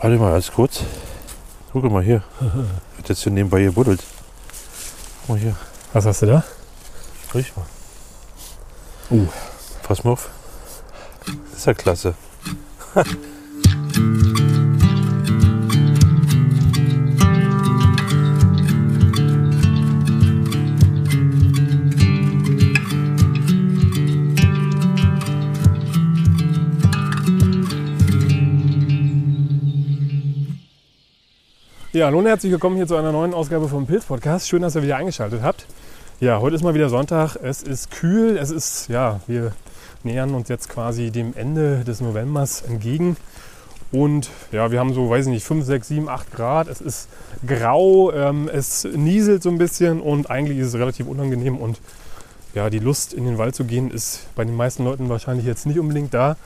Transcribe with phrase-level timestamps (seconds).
[0.00, 0.82] Warte mal, ganz kurz.
[1.72, 2.22] Guck mal hier.
[2.96, 4.02] Wird jetzt hier nebenbei gebuddelt.
[5.20, 5.56] Guck mal hier.
[5.92, 6.44] Was hast du da?
[7.34, 7.66] Riech mal.
[9.10, 9.26] Uh.
[9.82, 10.30] Pass mal auf.
[11.26, 12.14] Das ist ja klasse.
[31.98, 34.48] Ja, hallo und herzlich willkommen hier zu einer neuen Ausgabe vom Pilz Podcast.
[34.48, 35.66] Schön, dass ihr wieder eingeschaltet habt.
[36.20, 37.34] Ja, heute ist mal wieder Sonntag.
[37.42, 38.36] Es ist kühl.
[38.36, 39.50] Es ist, ja, wir
[40.04, 43.16] nähern uns jetzt quasi dem Ende des Novembers entgegen.
[43.90, 46.68] Und ja, wir haben so, weiß ich nicht, 5, 6, 7, 8 Grad.
[46.68, 47.08] Es ist
[47.44, 51.56] grau, ähm, es nieselt so ein bisschen und eigentlich ist es relativ unangenehm.
[51.56, 51.80] Und
[52.54, 55.66] ja, die Lust in den Wald zu gehen ist bei den meisten Leuten wahrscheinlich jetzt
[55.66, 56.36] nicht unbedingt da.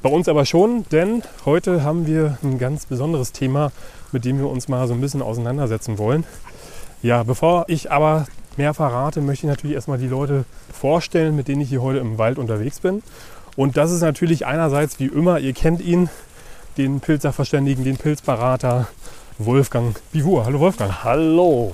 [0.00, 3.72] Bei uns aber schon, denn heute haben wir ein ganz besonderes Thema,
[4.12, 6.24] mit dem wir uns mal so ein bisschen auseinandersetzen wollen.
[7.02, 8.26] Ja, bevor ich aber
[8.56, 12.18] mehr verrate, möchte ich natürlich erstmal die Leute vorstellen, mit denen ich hier heute im
[12.18, 13.02] Wald unterwegs bin.
[13.56, 16.08] Und das ist natürlich einerseits wie immer, ihr kennt ihn,
[16.76, 18.86] den Pilzersachverständigen, den Pilzberater
[19.38, 20.44] Wolfgang Bivur.
[20.44, 21.04] Hallo Wolfgang.
[21.04, 21.72] Hallo.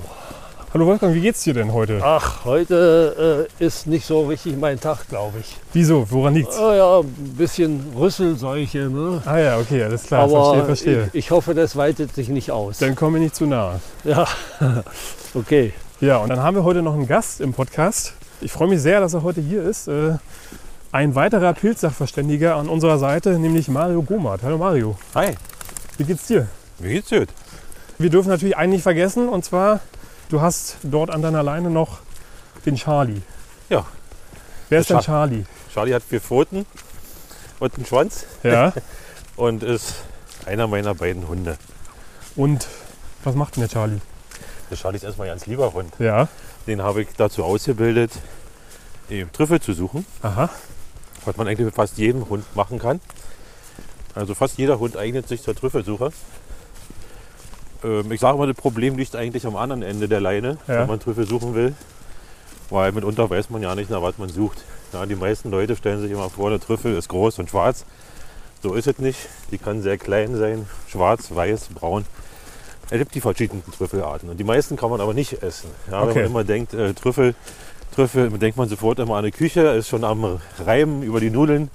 [0.73, 1.99] Hallo Wolfgang, wie geht's dir denn heute?
[2.03, 5.55] Ach, heute äh, ist nicht so richtig mein Tag, glaube ich.
[5.71, 6.09] Wieso?
[6.09, 6.57] Woran liegt's?
[6.57, 9.21] Ah ja, ein bisschen Rüsselseuche, ne?
[9.23, 11.09] Ah ja, okay, alles klar, Aber verstehe, verstehe.
[11.13, 12.79] Ich, ich hoffe, das weitet sich nicht aus.
[12.79, 13.81] Dann komme ich nicht zu nahe.
[14.03, 14.27] Ja,
[15.35, 15.73] okay.
[16.01, 18.13] Ja, und dann haben wir heute noch einen Gast im Podcast.
[18.41, 19.87] Ich freue mich sehr, dass er heute hier ist.
[19.87, 20.15] Äh,
[20.91, 24.41] Ein weiterer Pilzsachverständiger an unserer Seite, nämlich Mario Gomat.
[24.41, 25.35] Hallo Mario, Hi.
[25.99, 26.47] wie geht's dir?
[26.79, 27.27] Wie geht's dir?
[27.99, 29.81] Wir dürfen natürlich einen nicht vergessen und zwar,
[30.29, 31.99] du hast dort an deiner Leine noch
[32.65, 33.21] den Charlie.
[33.69, 33.85] Ja.
[34.69, 35.45] Wer ist Der denn Char- Charlie?
[35.73, 36.65] Charlie hat vier Pfoten
[37.59, 38.73] und einen Schwanz Ja.
[39.35, 39.95] und ist
[40.45, 41.57] einer meiner beiden Hunde.
[42.35, 42.67] Und
[43.23, 43.99] was macht denn der Charlie?
[44.69, 45.93] Der Charlie ist erstmal ein ganz lieber Hund.
[45.99, 46.27] Ja.
[46.67, 48.11] Den habe ich dazu ausgebildet,
[49.09, 50.49] eben Trüffel zu suchen, Aha.
[51.25, 53.01] was man eigentlich mit fast jedem Hund machen kann.
[54.15, 56.11] Also fast jeder Hund eignet sich zur Trüffelsuche.
[57.83, 60.81] Ähm, ich sage mal, das Problem liegt eigentlich am anderen Ende der Leine, Ja.
[60.81, 61.73] wenn man Trüffel suchen will.
[62.69, 64.63] Weil mitunter weiß man ja nicht, nach was man sucht.
[64.93, 67.85] Ja, die meisten Leute stellen sich immer vor, der Trüffel ist groß und schwarz.
[68.61, 69.19] So ist es nicht.
[69.51, 72.05] Die kann sehr klein sein, schwarz, weiß, braun.
[72.89, 74.29] Es gibt die verschiedenen Trüffelarten.
[74.29, 75.69] Und die meisten kann man aber nicht essen.
[75.91, 76.19] Ja, Wenn Okay.
[76.19, 77.35] man immer denkt, äh, Trüffel,
[77.93, 81.69] Trüffel, denkt man sofort immer an die Küche, ist schon am Reiben über die Nudeln.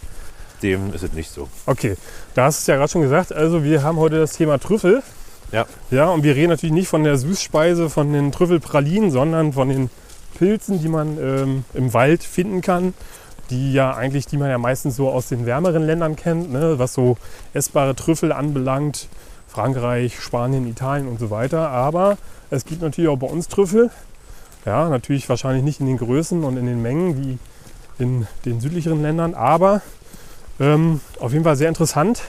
[0.63, 1.49] Dem ist es nicht so.
[1.67, 1.97] Okay,
[2.35, 3.33] da hast du es ja gerade schon gesagt.
[3.33, 5.03] Also wir haben heute das Thema Trüffel.
[5.53, 5.67] Ja.
[5.91, 9.91] Ja, und wir reden natürlich nicht von der Süßspeise, von den Trüffelpralinen, sondern von den
[10.37, 12.95] Pilzen, die man ähm, im Wald finden kann.
[13.51, 16.79] Die ja eigentlich, die man ja meistens so aus den wärmeren Ländern kennt, ne?
[16.79, 17.17] was so
[17.55, 19.09] essbare Trüffel anbelangt.
[19.47, 21.71] Frankreich, Spanien, Italien und so weiter.
[21.71, 22.19] Aber
[22.51, 23.91] es gibt natürlich auch bei uns Trüffel.
[24.67, 27.39] Ja, natürlich wahrscheinlich nicht in den Größen und in den Mengen wie
[27.99, 29.83] in den südlicheren Ländern, aber
[30.61, 32.23] ähm, auf jeden Fall sehr interessant.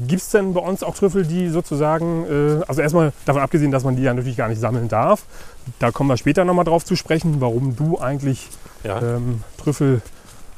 [0.00, 2.24] Gibt es denn bei uns auch Trüffel, die sozusagen,
[2.60, 5.24] äh, also erstmal davon abgesehen, dass man die ja natürlich gar nicht sammeln darf,
[5.80, 8.48] da kommen wir später nochmal drauf zu sprechen, warum du eigentlich
[8.84, 9.00] Ja.
[9.02, 10.00] ähm, Trüffel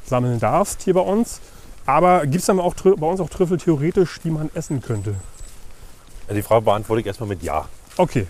[0.05, 1.41] sammeln darfst hier bei uns.
[1.87, 5.15] Aber gibt es dann auch bei uns auch Trüffel theoretisch, die man essen könnte?
[6.27, 7.67] Also die Frage beantworte ich erstmal mit Ja.
[7.97, 8.27] Okay,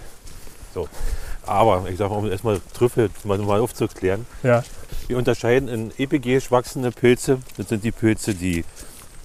[1.45, 4.25] Aber ich sage mal, um erstmal Trüffel mal, mal aufzuklären.
[4.43, 4.63] ja,
[5.07, 7.39] Wir unterscheiden in epigesch wachsende Pilze.
[7.57, 8.63] Das sind die Pilze, die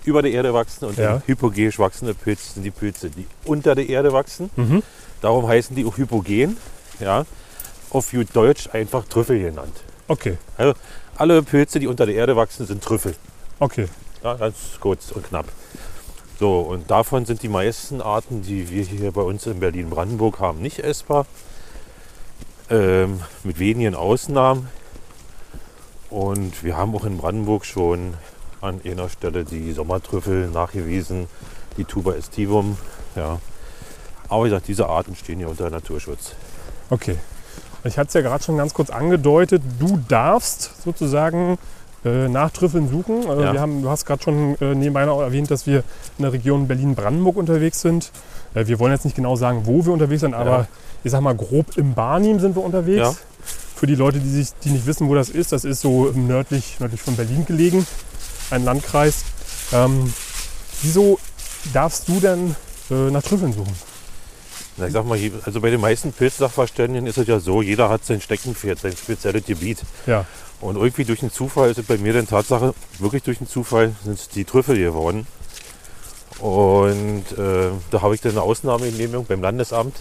[0.06, 0.86] über der Erde wachsen.
[0.86, 1.16] Und Ja.
[1.16, 4.50] in hypogesch wachsende Pilze sind die Pilze, die unter der Erde wachsen.
[4.56, 4.82] mhm.
[5.20, 6.56] Darum heißen die auch hypogen.
[7.00, 7.24] Ja.
[7.90, 9.76] Auf gut Deutsch einfach Trüffel genannt.
[10.08, 10.36] okay,
[11.16, 13.14] Alle Pilze, die unter der Erde wachsen, sind Trüffel.
[13.58, 13.88] okay,
[14.22, 15.46] Ja, ganz kurz und knapp.
[16.38, 20.60] So, und davon sind die meisten Arten, die wir hier bei uns in Berlin-Brandenburg haben,
[20.60, 21.24] nicht essbar.
[22.68, 24.68] Ähm, mit wenigen Ausnahmen.
[26.10, 28.14] Und wir haben auch in Brandenburg schon
[28.66, 31.26] an einer Stelle die Sommertrüffel nachgewiesen,
[31.76, 32.76] die Tuba estivum.
[33.14, 33.38] Ja.
[34.28, 36.32] Aber wie gesagt, diese Arten stehen hier unter Naturschutz.
[36.90, 37.16] okay.
[37.84, 41.56] Ich hatte es ja gerade schon ganz kurz angedeutet, du darfst sozusagen
[42.04, 43.22] äh, nach Trüffeln suchen.
[43.22, 43.52] Äh, Ja.
[43.52, 45.84] wir haben, du hast gerade schon äh, nebenbei erwähnt, dass wir
[46.18, 48.10] in der Region Berlin-Brandenburg unterwegs sind.
[48.54, 50.66] Äh, wir wollen jetzt nicht genau sagen, wo wir unterwegs sind, aber Ja.
[51.04, 52.98] ich sag mal grob im Barnim sind wir unterwegs.
[52.98, 53.14] Ja.
[53.76, 56.80] Für die Leute, die, sich, die nicht wissen, wo das ist, das ist so nördlich,
[56.80, 57.86] nördlich von Berlin gelegen,
[58.50, 59.24] ein Landkreis.
[59.72, 60.12] Ähm,
[60.82, 61.18] wieso
[61.72, 62.54] darfst du denn
[62.90, 63.74] äh, nach Trüffeln suchen?
[64.76, 68.04] Na, ich sag mal, also bei den meisten Pilzsachverständigen ist es ja so, jeder hat
[68.04, 69.78] sein Steckenpferd, sein spezielles Gebiet.
[70.06, 70.26] Ja,
[70.60, 73.94] Und irgendwie durch den Zufall ist es bei mir dann Tatsache, wirklich durch den Zufall
[74.04, 75.26] sind es die Trüffel geworden.
[76.40, 79.96] Und äh, da habe ich dann eine Ausnahmegenehmigung beim Landesamt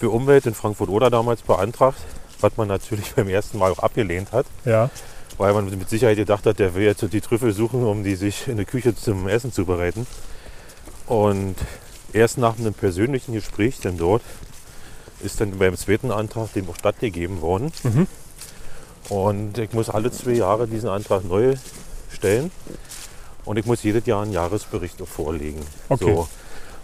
[0.00, 1.98] für Umwelt in Frankfurt-Oder damals beantragt,
[2.40, 4.90] was man natürlich beim ersten Mal auch abgelehnt hat, Ja.
[5.38, 8.48] Weil man mit Sicherheit gedacht hat, der will jetzt die Trüffel suchen, um die sich
[8.48, 10.06] in der Küche zum Essen zu bereiten.
[11.06, 11.56] Und
[12.12, 14.22] erst nach einem persönlichen Gespräch dann dort
[15.22, 17.72] ist dann beim zweiten Antrag dem auch stattgegeben worden.
[17.82, 18.06] Mhm.
[19.08, 21.56] Und ich muss alle zwei Jahre diesen Antrag neu
[22.12, 22.50] stellen.
[23.44, 25.60] Und ich muss jedes Jahr einen Jahresbericht vorlegen.
[25.88, 26.14] Okay.
[26.14, 26.28] So.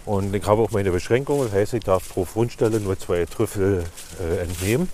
[0.06, 1.44] Und ich habe auch meine Beschränkungen.
[1.44, 3.84] Das heißt, ich darf pro Fundstelle nur zwei Trüffel
[4.20, 4.88] äh, entnehmen.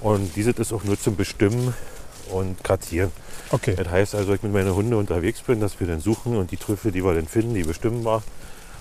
[0.00, 1.74] Und dieses ist auch nur zum Bestimmen
[2.30, 3.10] und Kartieren.
[3.50, 3.74] Okay.
[3.76, 6.56] Das heißt also, ich mit meinen Hunden unterwegs bin, dass wir dann suchen und die
[6.56, 8.22] Trüffel, die wir dann finden, die bestimmen wir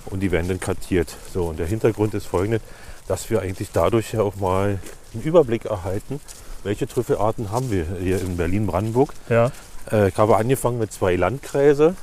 [0.06, 1.16] und die werden dann kartiert.
[1.34, 2.62] So, und der Hintergrund ist folgende,
[3.08, 4.80] dass wir eigentlich dadurch ja auch mal
[5.14, 6.20] einen Überblick erhalten,
[6.64, 9.14] welche Trüffelarten haben wir hier in Berlin-Brandenburg.
[9.30, 9.52] Ja.
[9.92, 11.96] Äh, ich habe angefangen mit zwei Landkreise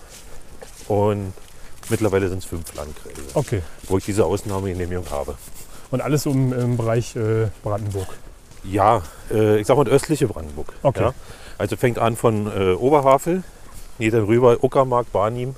[0.89, 1.33] und
[1.91, 3.63] mittlerweile sind es fünf Landkreise, Okay.
[3.89, 5.35] wo ich diese Ausnahmegenehmigung habe.
[5.91, 8.09] Und alles um, im Bereich äh, Brandenburg.
[8.65, 10.73] Ja, äh, ich sag mal östliche Brandenburg.
[10.83, 11.03] Okay.
[11.03, 11.15] Ja.
[11.59, 13.43] Also fängt an von äh, Oberhavel,
[13.99, 15.55] geht dann rüber Uckermark, Barnim,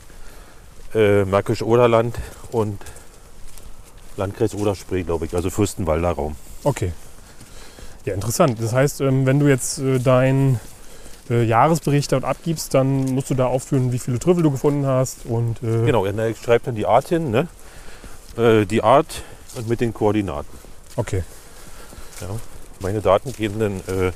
[0.94, 2.16] äh, Märkisch-Oderland
[2.52, 2.78] und
[4.16, 6.36] Landkreis Oderspree, glaube ich, also Fürstenwalder Raum.
[6.64, 6.92] Okay.
[8.04, 8.58] Ja, interessant.
[8.60, 10.60] Das heißt, ähm, wenn du jetzt äh, deinen
[11.28, 15.26] äh, Jahresbericht dort abgibst, dann musst du da aufführen, wie viele Trüffel du gefunden hast
[15.26, 17.48] und äh, Genau, ich schreibe dann die Art hin, ne?
[18.36, 19.22] äh, die Art
[19.56, 20.56] und mit den Koordinaten.
[20.96, 21.22] okay.
[22.20, 22.28] Ja.
[22.80, 24.12] Meine Daten gehen dann äh,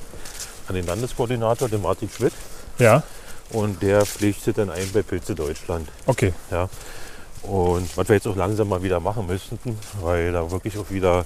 [0.69, 2.33] an den Landeskoordinator, den Martin Schmidt,
[2.79, 3.03] Ja,
[3.51, 5.89] und der pflegte dann ein bei Pilze Deutschland.
[6.07, 6.33] okay.
[7.43, 9.59] Und was wir jetzt auch langsam mal wieder machen müssten,
[10.03, 11.25] weil da wirklich auch wieder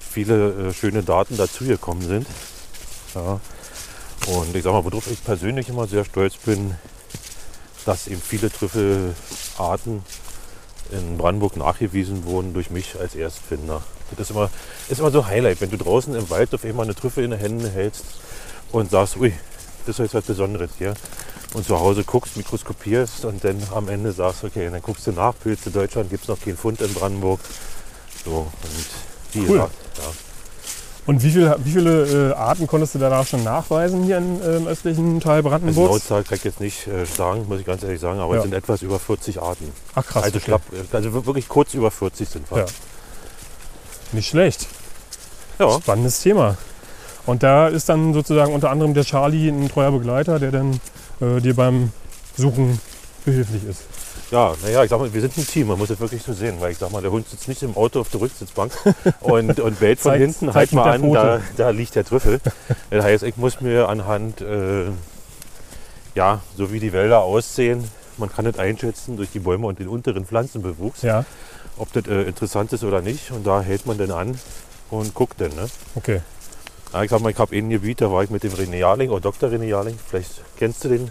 [0.00, 2.26] viele äh, schöne Daten dazugekommen sind.
[3.14, 3.40] Ja.
[4.26, 6.74] Und ich sag mal, worauf ich persönlich immer sehr stolz bin,
[7.84, 10.02] dass eben viele Trüffelarten
[10.92, 13.82] in Brandenburg nachgewiesen wurden durch mich als Erstfinder.
[14.16, 14.50] Das ist immer,
[14.88, 17.30] ist immer so ein Highlight, wenn du draußen im Wald auf einmal eine Trüffel in
[17.30, 18.04] den Händen hältst
[18.72, 19.32] und sagst, ui,
[19.86, 20.94] das ist jetzt was Besonderes hier.
[21.54, 25.34] Und zu Hause guckst, mikroskopierst und dann am Ende sagst, okay, dann guckst du nach,
[25.42, 27.40] Pilze Deutschland, gibt es noch keinen Fund in Brandenburg.
[28.24, 28.30] So,
[28.62, 28.86] und
[29.32, 29.46] wie Cool.
[29.58, 30.04] gesagt, ja.
[31.06, 34.66] Und wie, viel, wie viele äh, Arten konntest du da schon nachweisen hier im ähm,
[34.68, 35.92] östlichen Teil Also Brandenburgs?
[36.08, 38.38] Lautzahl kann ich jetzt nicht äh, sagen, muss ich ganz ehrlich sagen, aber Ja.
[38.40, 39.72] es sind etwas über 40 Arten.
[39.96, 40.22] Ach krass.
[40.22, 40.44] also, okay.
[40.44, 42.58] schlapp, also wir- wirklich kurz über 40 sind wir.
[42.58, 42.64] Ja.
[44.12, 44.66] Nicht schlecht.
[45.58, 45.78] Ja.
[45.80, 46.56] Spannendes Thema.
[47.26, 50.80] Und da ist dann sozusagen unter anderem der Charlie ein treuer Begleiter, der dann
[51.20, 51.92] äh, dir beim
[52.36, 52.80] Suchen
[53.24, 53.82] behilflich ist.
[54.30, 56.56] Ja, naja, ich sag mal, wir sind ein Team, man muss das wirklich so sehen,
[56.60, 58.72] weil ich sag mal, der Hund sitzt nicht im Auto auf der Rücksitzbank
[59.20, 62.40] und, und bellt von Zeigt- hinten, halt mal an, da, da liegt der Trüffel.
[62.90, 64.84] Das heißt, ich muss mir anhand, äh,
[66.14, 67.84] ja, so wie die Wälder aussehen,
[68.20, 71.24] man kann das einschätzen durch die Bäume und den unteren Pflanzenbewuchs, Ja,
[71.76, 73.30] ob das äh, interessant ist oder nicht.
[73.30, 74.38] Und da hält man dann an
[74.90, 75.54] und guckt dann.
[75.54, 75.68] Ne?
[75.94, 76.20] okay.
[76.92, 79.10] Ja, ich sag mal, ich habe ein Gebiet, da war ich mit dem René Jarling,
[79.10, 79.48] oder Dr.
[79.48, 81.10] René Jarling, vielleicht kennst du den,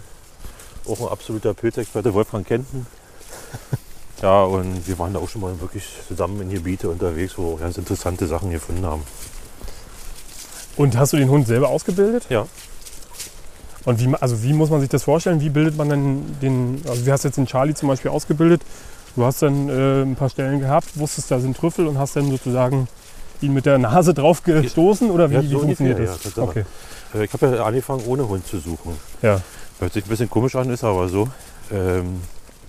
[0.86, 2.86] auch ein absoluter Pilzexperte, Wolfgang Kenten.
[4.22, 7.60] Ja, und wir waren da auch schon mal wirklich zusammen in Gebiete unterwegs, wo wir
[7.60, 9.02] ganz interessante Sachen gefunden haben.
[10.76, 12.26] Und hast du den Hund selber ausgebildet?
[12.28, 12.46] Ja.
[13.86, 15.40] Und wie, also wie muss man sich das vorstellen?
[15.40, 18.62] Wie bildet man denn den, also wie hast du jetzt den Charlie zum Beispiel ausgebildet?
[19.16, 22.30] Du hast dann äh, ein paar Stellen gehabt, wusstest, da sind Trüffel und hast dann
[22.30, 22.88] sozusagen
[23.40, 26.36] ihn mit der Nase drauf gestoßen oder wie, Ja, wie so funktioniert ungefähr, das?
[26.36, 26.64] ja, okay.
[27.14, 28.96] Äh, Ich habe ja angefangen, ohne Hund zu suchen.
[29.22, 29.40] Ja.
[29.78, 31.28] Hört sich ein bisschen komisch an, ist aber so.
[31.72, 32.20] Ähm,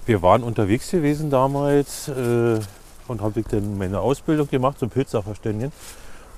[0.05, 2.59] wir waren unterwegs gewesen damals äh,
[3.07, 5.71] und habe ich dann meine Ausbildung gemacht zum Pilzsachverständigen.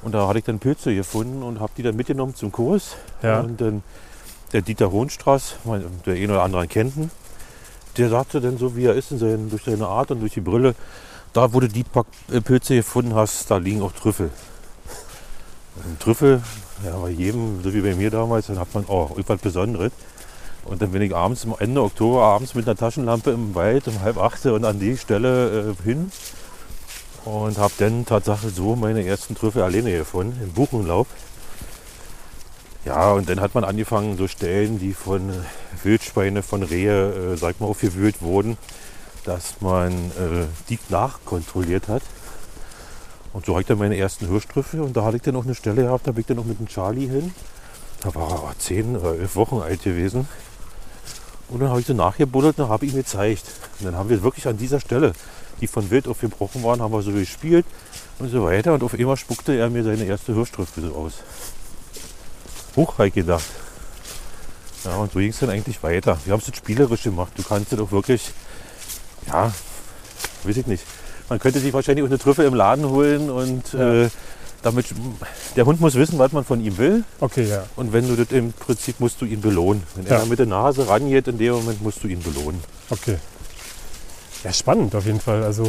[0.01, 2.95] Und da hatte ich dann Pilze gefunden und habe die dann mitgenommen zum Kurs.
[3.21, 3.39] Ja.
[3.39, 3.83] Und dann
[4.53, 7.11] der Dieter Hohenstraß, mein- der ein oder andere kennt ihn,
[7.97, 10.41] der sagte dann so, wie er ist, in seinen, durch seine Art und durch die
[10.41, 10.75] Brille,
[11.33, 11.83] da wo du die
[12.31, 14.29] äh, Pilze gefunden hast, da liegen auch Trüffel.
[15.75, 16.41] Und Trüffel,
[16.85, 19.91] ja, bei jedem, so wie bei mir damals, dann hat man, oh, irgendwas Besonderes.
[20.65, 24.17] Und dann bin ich abends, Ende Oktober, abends mit einer Taschenlampe im Wald um halb
[24.17, 26.11] acht und an die Stelle äh, hin
[27.25, 31.07] und habe dann Tatsache so meine ersten Trüffel alleine gefunden, im Buchenlaub.
[32.85, 35.31] Ja, und dann hat man angefangen, so Stellen, die von
[35.83, 38.57] Wildschweine, von Rehe, äh, sag mal, aufgewühlt wurden,
[39.23, 42.03] dass man äh, die nachkontrolliert hat.
[43.31, 45.55] Und so habe ich dann meine ersten Hirschtrüffel und da hatte ich dann noch eine
[45.55, 47.33] Stelle gehabt, da bin ich dann noch mit dem Charlie hin.
[48.01, 50.27] Da war er zehn oder elf Wochen alt gewesen.
[51.47, 53.45] Und dann habe ich so nachgebuddelt und habe ihm gezeigt.
[53.79, 55.13] Und dann haben wir wirklich an dieser Stelle,
[55.61, 57.65] die von Wild aufgebrochen waren, haben wir so gespielt
[58.19, 58.73] und so weiter.
[58.73, 61.13] Und auf einmal spuckte er mir seine erste Hirschtrüffel so aus.
[62.75, 63.43] Hochreich gedacht.
[64.85, 66.17] Ja, und so ging es dann eigentlich weiter.
[66.25, 67.31] Wir haben es jetzt spielerisch gemacht.
[67.37, 68.31] Du kannst es auch wirklich,
[69.27, 69.51] ja,
[70.43, 70.83] weiß ich nicht.
[71.29, 74.03] Man könnte sich wahrscheinlich auch eine Trüffel im Laden holen und Ja.
[74.03, 74.09] äh,
[74.61, 74.87] damit
[75.55, 77.03] der Hund muss wissen, was man von ihm will.
[77.19, 77.63] Okay, ja.
[77.75, 79.83] Und wenn du das im Prinzip musst du ihn belohnen.
[79.95, 80.17] Wenn Ja.
[80.19, 82.61] er mit der Nase rangeht, in dem Moment musst du ihn belohnen.
[82.89, 83.17] Okay.
[84.43, 85.43] Ja, spannend auf jeden Fall.
[85.43, 85.63] Also.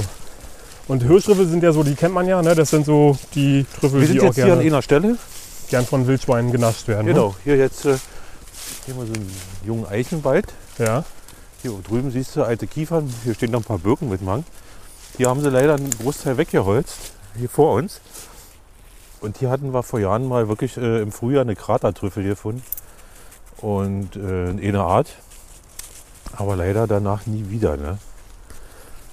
[0.89, 2.55] Und Hirschtrüffel sind ja so, die kennt man ja, ne?
[2.55, 5.17] Das sind so die Trüffel, Wir die sind auch jetzt hier an gerne, einer Stelle.
[5.69, 7.07] Gern von Wildschweinen genascht werden.
[7.07, 7.97] Genau, hier jetzt äh,
[8.87, 9.31] hier mal so einen
[9.65, 10.53] jungen Eichenwald.
[10.79, 10.87] Ne?
[10.87, 11.05] Ja.
[11.63, 13.13] Hier drüben siehst du alte Kiefern.
[13.25, 14.45] Hier stehen noch ein paar Birken mit Mang.
[15.17, 16.97] Hier haben sie leider einen Großteil weggeholzt,
[17.39, 18.01] hier vor uns.
[19.21, 22.63] Und hier hatten wir vor Jahren mal wirklich äh, im Frühjahr eine Kratertrüffel gefunden.
[23.59, 25.09] Und äh, in einer Art.
[26.37, 27.77] Aber leider danach nie wieder.
[27.77, 27.99] Ne?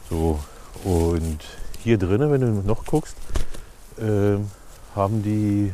[0.10, 0.40] So,
[0.84, 1.40] und
[1.84, 3.16] hier drinnen, wenn du noch guckst,
[4.00, 4.50] ähm,
[4.96, 5.74] haben die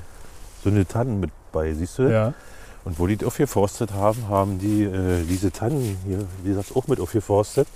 [0.67, 2.03] eine Tannen mit bei, siehst du?
[2.03, 2.33] Ja.
[2.85, 6.87] Und wo die das aufgeforstet haben, haben die äh, diese Tannen hier, wie gesagt, auch
[6.87, 7.67] mit aufgeforstet.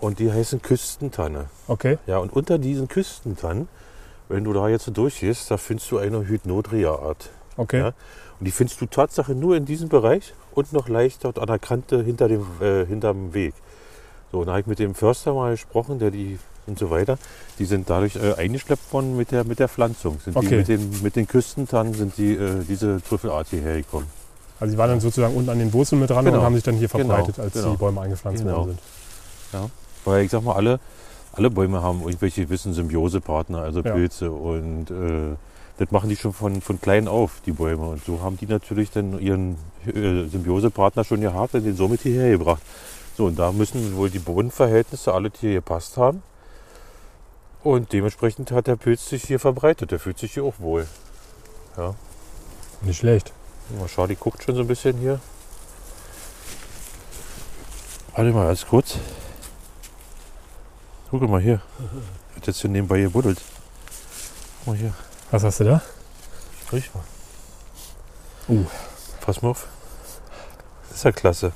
[0.00, 1.46] Und die heißen Küstentanne.
[1.68, 1.98] Okay.
[2.06, 3.68] Ja, und unter diesen Küstentannen,
[4.30, 7.28] wenn du da jetzt so durchgehst, da findest du eine Hydnodria-Art.
[7.58, 7.78] Okay.
[7.80, 7.86] Ja.
[8.38, 11.58] Und die findest du Tatsache nur in diesem Bereich und noch leicht dort an der
[11.58, 13.52] Kante hinter dem, äh, hinterm Weg.
[14.32, 16.38] So, und da habe ich mit dem Förster mal gesprochen, der die
[16.70, 17.18] und so weiter.
[17.58, 20.18] Die sind dadurch äh, eingeschleppt worden mit der, mit der Pflanzung.
[20.24, 20.56] Sind die Okay.
[20.56, 24.06] mit, den, mit den Küstentannen sind die, äh, diese Trüffelart hierher gekommen.
[24.58, 26.38] Also die waren dann sozusagen unten an den Wurzeln mit dran Genau.
[26.38, 27.70] und haben sich dann hier Genau, verbreitet, als genau.
[27.72, 28.56] die Bäume eingepflanzt Genau.
[28.58, 28.78] worden
[29.52, 29.70] sind.
[30.04, 30.80] Weil ich sag mal, alle,
[31.32, 33.92] alle Bäume haben irgendwelche gewissen Symbiosepartner, also Ja.
[33.92, 34.30] Pilze.
[34.30, 35.36] Und äh,
[35.78, 37.86] das machen die schon von, von klein auf, die Bäume.
[37.88, 42.30] Und so haben die natürlich dann ihren äh, Symbiosepartner schon gehabt und den somit hierher
[42.30, 42.62] gebracht.
[43.16, 46.22] So, und da müssen wohl die Bodenverhältnisse alle hier gepasst haben.
[47.62, 49.90] Und dementsprechend hat der Pilz sich hier verbreitet.
[49.90, 50.86] Der fühlt sich hier auch wohl.
[52.82, 53.32] Nicht schlecht.
[53.78, 55.20] Mal schau, die guckt schon so ein bisschen hier.
[58.14, 58.96] Warte mal, ganz kurz.
[61.10, 61.60] Guck mal hier.
[62.36, 63.40] Hat jetzt hier nebenbei gebuddelt.
[64.58, 64.94] Guck mal hier.
[65.30, 65.82] Was hast du da?
[66.72, 67.04] Riech mal.
[68.48, 68.64] Uh.
[69.20, 69.68] Pass mal auf.
[70.88, 71.52] Das ist ja klasse.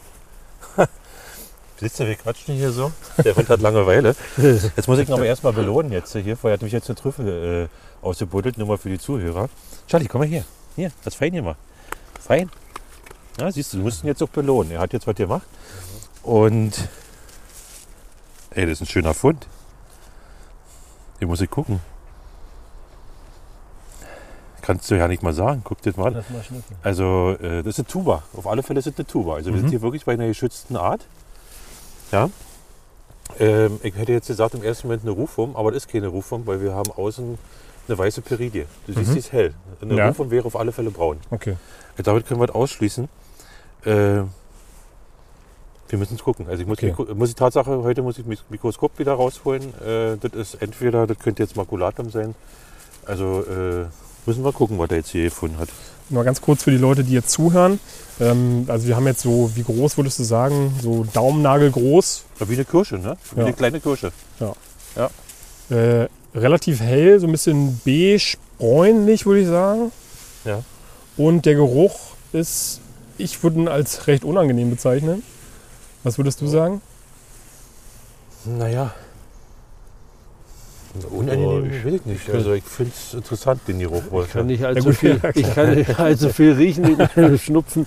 [1.81, 2.93] Du, wir quatschen hier so.
[3.25, 4.14] Der Hund hat Langeweile.
[4.37, 6.37] Jetzt muss ich ihn aber erstmal belohnen jetzt hier.
[6.37, 7.69] Vorher hat mich jetzt eine Trüffel
[8.02, 9.49] äh, ausgebuddelt, nur mal für die Zuhörer.
[9.88, 10.45] Charlie, komm mal hier.
[10.76, 11.57] Hier, das fein gemacht.
[12.21, 12.49] Fein.
[13.40, 14.71] Ja, siehst du, du musst ihn jetzt auch belohnen.
[14.73, 15.47] Er hat jetzt was gemacht.
[16.23, 16.88] Und
[18.50, 19.47] ey, das ist ein schöner Fund.
[21.21, 21.81] Den muss ich gucken.
[24.62, 25.61] Kannst du ja nicht mal sagen.
[25.64, 26.25] Guck dir das mal an.
[26.31, 26.45] Mal.
[26.83, 28.23] Also, äh, das ist eine Tuba.
[28.35, 29.35] Auf alle Fälle ist es eine Tuba.
[29.35, 29.61] Also, wir Mhm.
[29.62, 31.04] sind hier wirklich bei einer geschützten Art.
[32.12, 32.30] Ja.
[33.38, 36.46] Ähm, ich hätte jetzt gesagt, im ersten Moment eine Rufwurm, aber das ist keine Rufwurm,
[36.46, 37.38] weil wir haben außen
[37.88, 38.64] eine weiße Peridie.
[38.87, 39.12] Du siehst, Mhm.
[39.12, 39.54] die ist hell.
[39.80, 40.08] Eine Ja.
[40.08, 41.18] Rufwurm wäre auf alle Fälle braun.
[41.30, 41.56] Okay.
[42.02, 43.08] Damit können wir das ausschließen.
[43.84, 44.23] Äh,
[45.88, 46.46] wir müssen es gucken.
[46.49, 46.90] Also ich muss, Okay.
[46.92, 49.62] Mikro- muss die Tatsache, heute muss ich das Mikroskop wieder rausholen.
[49.82, 52.34] Äh, das ist entweder, das könnte jetzt Makulatum sein.
[53.06, 53.84] Also äh,
[54.26, 55.69] müssen wir gucken, was er jetzt hier gefunden hat.
[56.11, 57.81] Nur ganz kurz für die Leute, die jetzt zuhören.
[58.21, 60.75] Ähm, also wir haben jetzt so, wie groß würdest du sagen?
[60.83, 62.25] So Daumennagel groß.
[62.40, 63.16] Ja, Wie eine Kirsche, ne?
[63.33, 63.47] Wie Ja.
[63.47, 64.12] eine kleine Kirsche.
[65.71, 69.93] Äh, relativ hell, so ein bisschen beige, bräunlich würde ich sagen.
[70.45, 70.62] Ja.
[71.16, 71.99] Und der Geruch
[72.33, 72.81] ist,
[73.16, 75.23] ich würde ihn als recht unangenehm bezeichnen.
[76.02, 76.83] Was würdest du sagen?
[78.45, 78.93] Naja.
[81.10, 82.30] Unangenehm Oh, ich- will ich nicht.
[82.30, 84.02] Also ich finde es interessant, den Geruch.
[84.24, 86.96] Ich kann nicht Ja, allzu gut, viel, ja, ich kann nicht allzu viel riechen,
[87.38, 87.86] schnupfen,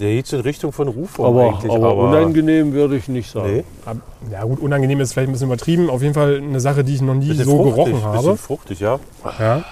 [0.00, 1.70] Der geht so in Richtung von Rufwurm aber, eigentlich.
[1.70, 3.56] aber unangenehm würde ich nicht sagen.
[3.56, 3.64] Nee,
[4.32, 5.90] Ja gut, unangenehm ist vielleicht ein bisschen übertrieben.
[5.90, 8.16] Auf jeden Fall eine Sache, die ich noch nie bisschen so fruchtig, gerochen habe.
[8.18, 8.98] Bisschen fruchtig, ja.
[9.38, 9.64] Ja.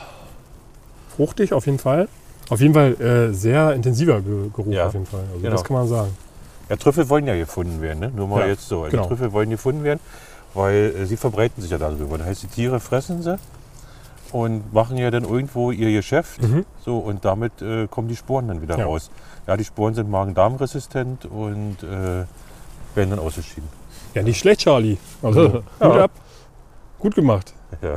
[1.16, 2.08] Fruchtig auf jeden Fall.
[2.50, 5.20] Auf jeden Fall äh, sehr intensiver Ge Geruch Ja, auf jeden Fall.
[5.30, 5.52] Also genau.
[5.52, 6.10] das kann man sagen.
[6.68, 8.12] Ja, Trüffel wollen ja gefunden werden, ne?
[8.14, 8.82] nur mal Ja, jetzt so.
[8.82, 9.06] Also genau.
[9.08, 9.98] Trüffel wollen gefunden werden,
[10.54, 12.18] weil äh, sie verbreiten sich ja darüber.
[12.18, 13.38] Das heißt, die Tiere fressen sie
[14.32, 16.42] und machen ja dann irgendwo ihr Geschäft.
[16.42, 16.64] Mhm.
[16.84, 18.86] So, und damit äh, kommen die Sporen dann wieder Ja.
[18.86, 19.10] raus.
[19.46, 22.24] Ja, die Sporen sind Magen-Darm-resistent und äh,
[22.94, 23.68] werden dann ausgeschieden.
[24.14, 24.98] Ja, nicht schlecht, Charlie.
[25.22, 26.04] Also Ja.
[26.04, 26.10] ab.
[26.98, 27.54] Gut gemacht.
[27.82, 27.96] Ja.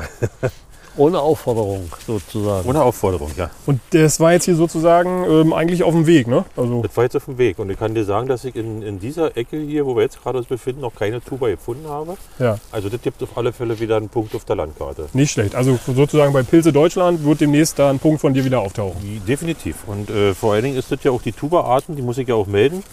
[0.96, 2.70] Ohne Aufforderung sozusagen.
[2.70, 3.50] Ohne Aufforderung, ja.
[3.66, 6.46] Und das war jetzt hier sozusagen ähm, eigentlich auf dem Weg, ne?
[6.56, 7.58] Also Das war jetzt auf dem Weg.
[7.60, 10.22] Und ich kann dir sagen, dass ich in, in dieser Ecke hier, wo wir jetzt
[10.22, 12.16] gerade uns befinden, noch keine Tuba gefunden habe.
[12.38, 15.08] ja, Also das gibt auf alle Fälle wieder einen Punkt auf der Landkarte.
[15.14, 15.56] nicht schlecht.
[15.56, 19.22] Also sozusagen bei Pilze Deutschland wird demnächst da ein Punkt von dir wieder auftauchen.
[19.28, 19.78] Definitiv.
[19.88, 22.36] Und äh, vor allen Dingen ist das ja auch die Tuba-Arten, die muss ich ja
[22.36, 22.84] auch melden.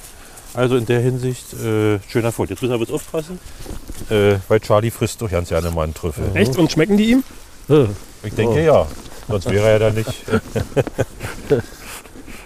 [0.54, 2.50] Also in der Hinsicht äh, schöner Fund.
[2.50, 3.38] Jetzt müssen wir bloß aufpassen,
[4.08, 6.24] äh, weil Charlie frisst doch ganz gerne mal einen Trüffel.
[6.34, 6.56] Echt?
[6.56, 7.22] Und schmecken die ihm?
[7.68, 7.86] Äh,
[8.22, 8.86] Ich denke ja.
[9.28, 10.08] Sonst wäre er ja da nicht.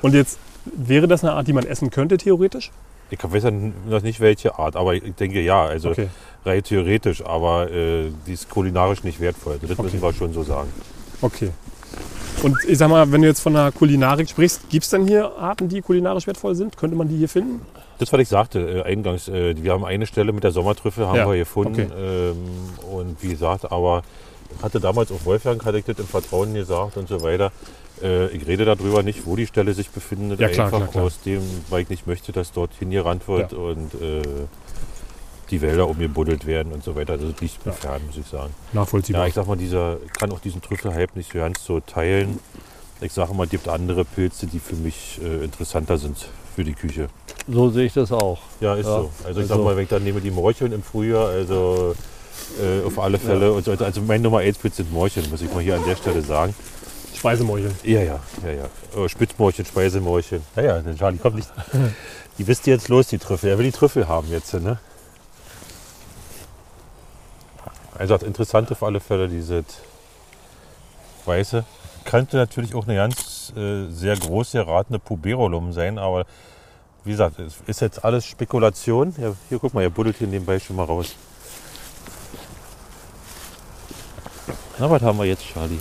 [0.02, 2.71] Und jetzt wäre das eine Art, die man essen könnte, theoretisch?
[3.11, 6.09] Ich weiß ja noch nicht welche Art, aber ich denke ja, also Okay.
[6.44, 9.59] rein theoretisch, aber äh, die ist kulinarisch nicht wertvoll.
[9.61, 10.02] Das müssen Okay.
[10.02, 10.68] wir schon so sagen.
[11.21, 11.50] Okay.
[12.42, 15.30] Und ich sag mal, wenn du jetzt von der Kulinarik sprichst, gibt es denn hier
[15.38, 16.76] Arten, die kulinarisch wertvoll sind?
[16.76, 17.61] Könnte man die hier finden?
[17.99, 21.16] Das, was ich sagte, äh, eingangs, äh, wir haben eine Stelle mit der Sommertrüffel haben
[21.16, 21.90] Ja, wir gefunden.
[21.92, 22.33] okay.
[22.33, 22.37] Ähm,
[22.92, 24.02] und wie gesagt, aber
[24.62, 27.52] hatte damals auch Wolfgang, hatte ich das im Vertrauen gesagt und so weiter.
[28.02, 31.04] Äh, ich rede darüber nicht, wo die Stelle sich befindet, Ja, klar, einfach klar, klar.
[31.04, 33.58] aus dem, weil ich nicht möchte, dass dort hingerannt wird Ja.
[33.58, 34.23] und äh,
[35.50, 37.18] die Wälder umgebuddelt werden und so weiter.
[37.18, 37.78] Das liegt mir Ja.
[37.78, 38.54] fern, muss ich sagen.
[38.73, 39.23] Nachvollziehbar.
[39.23, 42.38] Ja, ich sag mal, dieser ich kann auch diesen Trüffelhype nicht so ganz so teilen.
[43.00, 46.16] Ich sage mal, es gibt andere Pilze, die für mich äh, interessanter sind
[46.56, 47.08] für die Küche.
[47.46, 48.38] So sehe ich das auch.
[48.61, 49.11] Ja, ist Ja, so.
[49.25, 51.94] Also ich sag also- mal, wenn ich dann nehme die Morcheln im Frühjahr, also
[52.60, 53.52] äh, auf alle Fälle.
[53.52, 55.96] Und so, also mein Nummer 1 Pilz sind Morcheln, muss ich mal hier an der
[55.96, 56.54] Stelle sagen.
[57.14, 57.74] Speisemorcheln.
[57.84, 59.02] Ja, ja, ja, ja.
[59.02, 60.42] Äh, Spitzmorcheln, Speisemorcheln.
[60.56, 61.48] Ja, ja, Charlie kommt nicht.
[62.38, 63.50] Die wisst ihr jetzt los, die Trüffel.
[63.50, 64.78] Er will die Trüffel haben jetzt, ne?
[67.96, 69.64] Also das Interessante auf alle Fälle, diese
[71.26, 71.64] weiße.
[72.04, 76.26] Könnte natürlich auch eine ganz äh, sehr groß geratene Puberolum sein, aber
[77.04, 79.14] wie gesagt, es ist jetzt alles Spekulation.
[79.16, 81.14] Ja, hier, guck mal, er buddelt hier nebenbei schon mal raus.
[84.78, 85.78] Na, was haben wir jetzt, Charlie?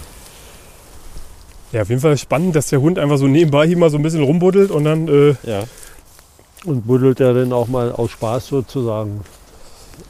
[1.71, 4.03] Ja, auf jeden Fall spannend, dass der Hund einfach so nebenbei hier mal so ein
[4.03, 5.63] bisschen rumbuddelt und dann, äh, Ja,
[6.65, 9.21] Und buddelt er dann auch mal aus Spaß sozusagen,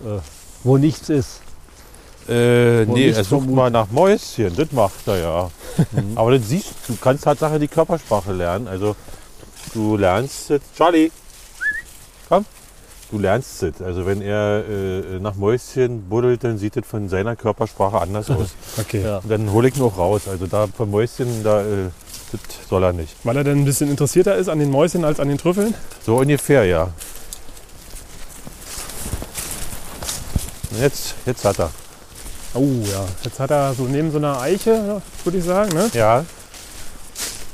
[0.05, 0.19] äh,
[0.63, 1.39] wo nichts ist.
[2.27, 5.51] Äh, Wo nee, er sucht mal nach Mäuschen, das macht er ja.
[6.15, 8.67] Aber das siehst du, kannst Tatsache die Körpersprache lernen.
[8.67, 8.95] Also
[9.73, 10.61] du lernst es.
[10.77, 11.11] Charlie,
[12.29, 12.45] komm.
[13.13, 13.79] Du lernst es.
[13.79, 18.55] Also wenn er äh, nach Mäuschen buddelt, dann sieht es von seiner Körpersprache anders aus.
[18.79, 19.03] okay.
[19.03, 19.17] Ja.
[19.19, 20.21] Und dann hole ich ihn auch raus.
[20.27, 21.89] Also da von Mäuschen, da, äh,
[22.31, 23.15] das soll er nicht.
[23.23, 25.75] Weil er dann ein bisschen interessierter ist an den Mäuschen als an den Trüffeln.
[26.03, 26.89] So ungefähr, ja.
[30.81, 31.69] Jetzt, jetzt hat er.
[32.55, 35.87] Oh ja, jetzt hat er so neben so einer Eiche, würde ich sagen, ne?
[35.93, 36.25] Ja.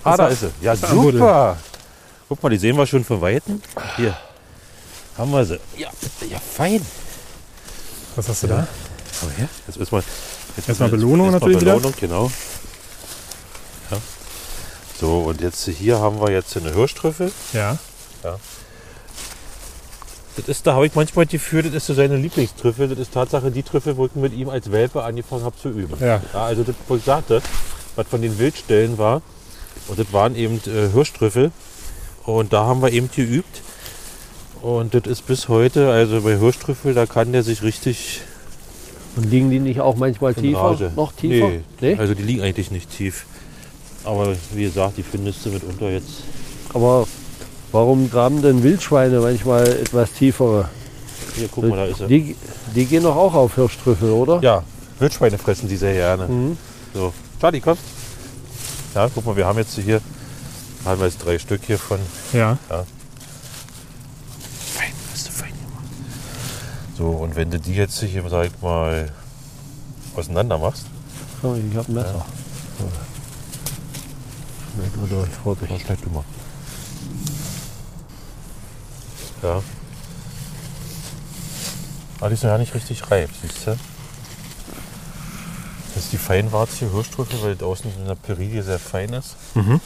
[0.06, 0.50] Ah, Ist da er- ist sie.
[0.62, 1.58] Ja, er super.
[2.30, 3.62] Guck mal, die sehen wir schon von Weitem.
[3.98, 4.16] Hier.
[5.20, 5.60] Haben wir sie.
[5.78, 5.90] Ja,
[6.30, 6.84] ja fein.
[8.16, 8.68] Was hast du da?
[9.22, 9.50] Aber her.
[9.68, 10.02] Jetzt ist mal,
[10.56, 11.74] jetzt Erstmal Belohnung erstmal natürlich wieder.
[11.74, 12.32] Belohnung, genau.
[13.92, 13.98] Ja.
[14.98, 17.34] So, und jetzt hier haben wir jetzt eine Hirschtrüffel.
[17.52, 17.78] Ja.
[20.38, 22.88] Das ist, da habe ich manchmal Gefühl, das ist so seine Lieblingstrüffel.
[22.88, 25.98] Das ist Tatsache die Trüffel, wo ich mit ihm als Welpe angefangen habe zu üben.
[26.00, 26.22] Ja.
[26.34, 27.42] Ja, also das, wo ich sagte,
[27.98, 29.22] was von den Wildstellen war.
[29.90, 31.52] Und das waren eben äh, Hirschtrüffel.
[32.24, 33.64] Und da haben wir eben geübt.
[34.62, 38.22] Und das ist bis heute, also bei Hirschtrüffel, da kann der sich richtig
[39.16, 40.60] Und liegen die nicht auch manchmal tiefer?
[40.60, 40.92] Rage.
[40.96, 41.48] Noch tiefer?
[41.50, 41.96] Nee, Nee?
[41.96, 43.26] also die liegen eigentlich nicht tief.
[44.04, 46.24] Aber wie gesagt, die findest du mitunter jetzt.
[46.74, 47.08] Aber
[47.72, 50.70] warum graben denn Wildschweine manchmal etwas tiefere?
[51.36, 52.08] Hier, guck mal, da ist er.
[52.08, 52.36] Die,
[52.76, 54.40] die gehen doch auch auf Hirschtrüffel, oder?
[54.42, 54.64] Ja,
[55.00, 56.28] Wildschweine fressen die sehr gerne.
[56.28, 56.58] Mhm.
[56.94, 57.78] So, Charlie, komm.
[58.96, 60.02] Ja, guck mal, wir haben jetzt hier,
[60.86, 62.00] haben wir jetzt drei Stück hier von
[62.34, 62.58] Ja.
[64.74, 65.84] Fein, hast du fein gemacht.
[67.00, 69.10] So, und wenn du die jetzt hier, sag ich mal,
[70.18, 70.86] auseinander machst,
[71.42, 72.26] Oh, ich habe ein Messer.
[74.76, 75.72] Schneid mal durch, Vorsicht.
[75.72, 76.24] was schneid du mal.
[79.42, 79.64] Ja.
[82.20, 83.78] Aber die ist noch ja nicht richtig reif, siehst du?
[85.96, 89.38] Das ist die Feinwarze Hirschtrüffel, weil draußen in der Peridie sehr fein ist.
[89.56, 89.80] Mhm.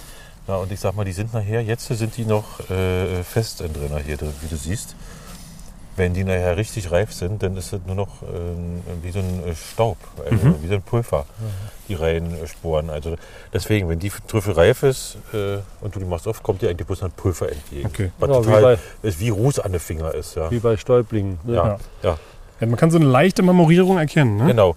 [0.47, 3.71] Ja, und ich sag mal, die sind nachher, jetzt sind die noch äh, fest in
[3.71, 4.95] drin, hier drin, wie du siehst.
[5.95, 8.25] Wenn die nachher richtig reif sind, dann ist es nur noch äh,
[9.03, 11.25] wie so ein äh, Staub, also wie so ein Pulver,
[11.87, 12.89] die Reihensporen.
[12.89, 13.15] Also
[13.53, 16.87] deswegen, wenn die Trüffel reif ist äh, und du die machst auf, kommt dir eigentlich
[16.87, 17.85] bloß ein Pulver entgegen.
[17.87, 18.11] Okay.
[18.17, 20.35] Was Ja, wie total bei- ist wie Ruß an den Finger ist.
[20.35, 21.37] Ja, Wie bei Stäublingen.
[21.43, 21.55] Ne?
[21.55, 21.77] ja, Ja.
[22.01, 22.17] ja.
[22.59, 22.67] ja.
[22.67, 24.45] Man kann so eine leichte Marmorierung erkennen, ne?
[24.47, 24.75] genau.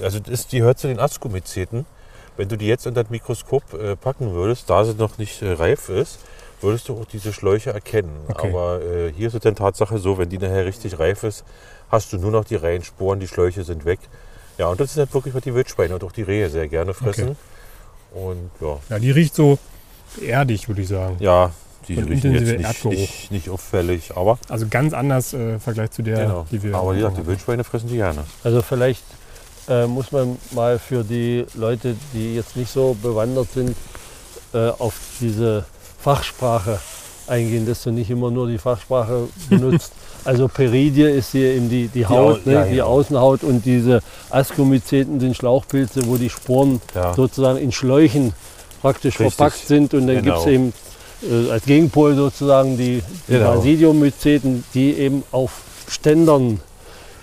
[0.00, 1.86] Also ist, die hört zu den Askomyceten.
[2.36, 5.52] Wenn du die jetzt unter das Mikroskop äh, packen würdest, da sie noch nicht äh,
[5.54, 6.18] reif ist,
[6.60, 8.16] würdest du auch diese Schläuche erkennen.
[8.28, 8.48] Okay.
[8.48, 11.44] Aber äh, hier ist es dann Tatsache so, wenn die nachher richtig reif ist,
[11.90, 14.00] hast du nur noch die Reihensporen, die Schläuche sind weg.
[14.58, 16.94] Ja, und das ist halt wirklich, was die Wildschweine und auch die Rehe sehr gerne
[16.94, 17.36] fressen.
[18.14, 19.58] Und ja, Ja, die riecht so
[20.20, 21.16] erdig, würde ich sagen.
[21.20, 21.50] ja
[21.88, 25.90] die Und riechen jetzt nicht, nicht, nicht auffällig, aber, Also ganz anders äh, im Vergleich
[25.92, 26.46] zu der, genau.
[26.50, 26.74] die wir.
[26.74, 28.24] aber wie gesagt, die Wildschweine fressen die gerne.
[28.42, 29.04] Also vielleicht
[29.68, 33.76] äh, muss man mal für die Leute, die jetzt nicht so bewandert sind,
[34.52, 35.64] äh, auf diese
[36.06, 36.78] Fachsprache
[37.26, 39.92] eingehen, dass du nicht immer nur die Fachsprache benutzt.
[40.24, 42.86] also Peridie ist hier eben die, die Haut, Au- ne, ja, die genau.
[42.86, 47.12] Außenhaut und diese Askomyceten sind Schlauchpilze, wo die Sporen Ja.
[47.14, 48.32] sozusagen in Schläuchen
[48.82, 49.34] praktisch Richtig.
[49.34, 50.36] verpackt sind und dann Genau.
[50.44, 50.72] gibt es eben
[51.28, 53.60] äh, als Gegenpol sozusagen die, die Genau.
[54.74, 55.50] Die eben auf
[55.88, 56.60] Ständern,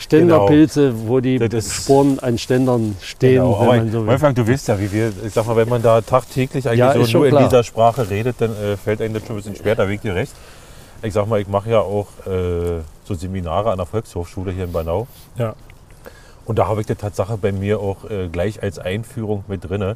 [0.03, 4.07] Ständerpilze, wo die Sporen an Ständern stehen, Genau, wenn aber man so will.
[4.07, 6.93] Wolfgang, du weißt ja, wie wir, ich sag mal, wenn man da tagtäglich eigentlich Ja,
[6.93, 9.55] so schon nur in dieser Sprache redet, dann äh, fällt einem das schon ein bisschen
[9.55, 10.33] schwer, da wegt ihr recht.
[11.01, 14.71] Ich sag mal, ich mache ja auch äh, so Seminare an der Volkshochschule hier in
[14.71, 15.07] Banau.
[15.37, 15.55] Ja.
[16.45, 19.95] Und da habe ich die Tatsache bei mir auch äh, gleich als Einführung mit drinne,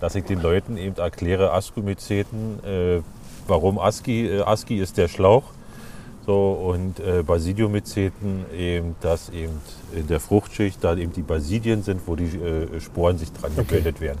[0.00, 3.00] dass ich den Leuten eben erkläre, Ascomyceten, äh,
[3.48, 5.42] warum ASCII, äh, ASCII ist der Schlauch.
[6.28, 9.62] So, und äh, Basidiomyceten eben, dass eben
[9.94, 13.64] in der Fruchtschicht da eben die Basidien sind, wo die äh, Sporen sich dran Okay.
[13.64, 14.18] gebildet werden.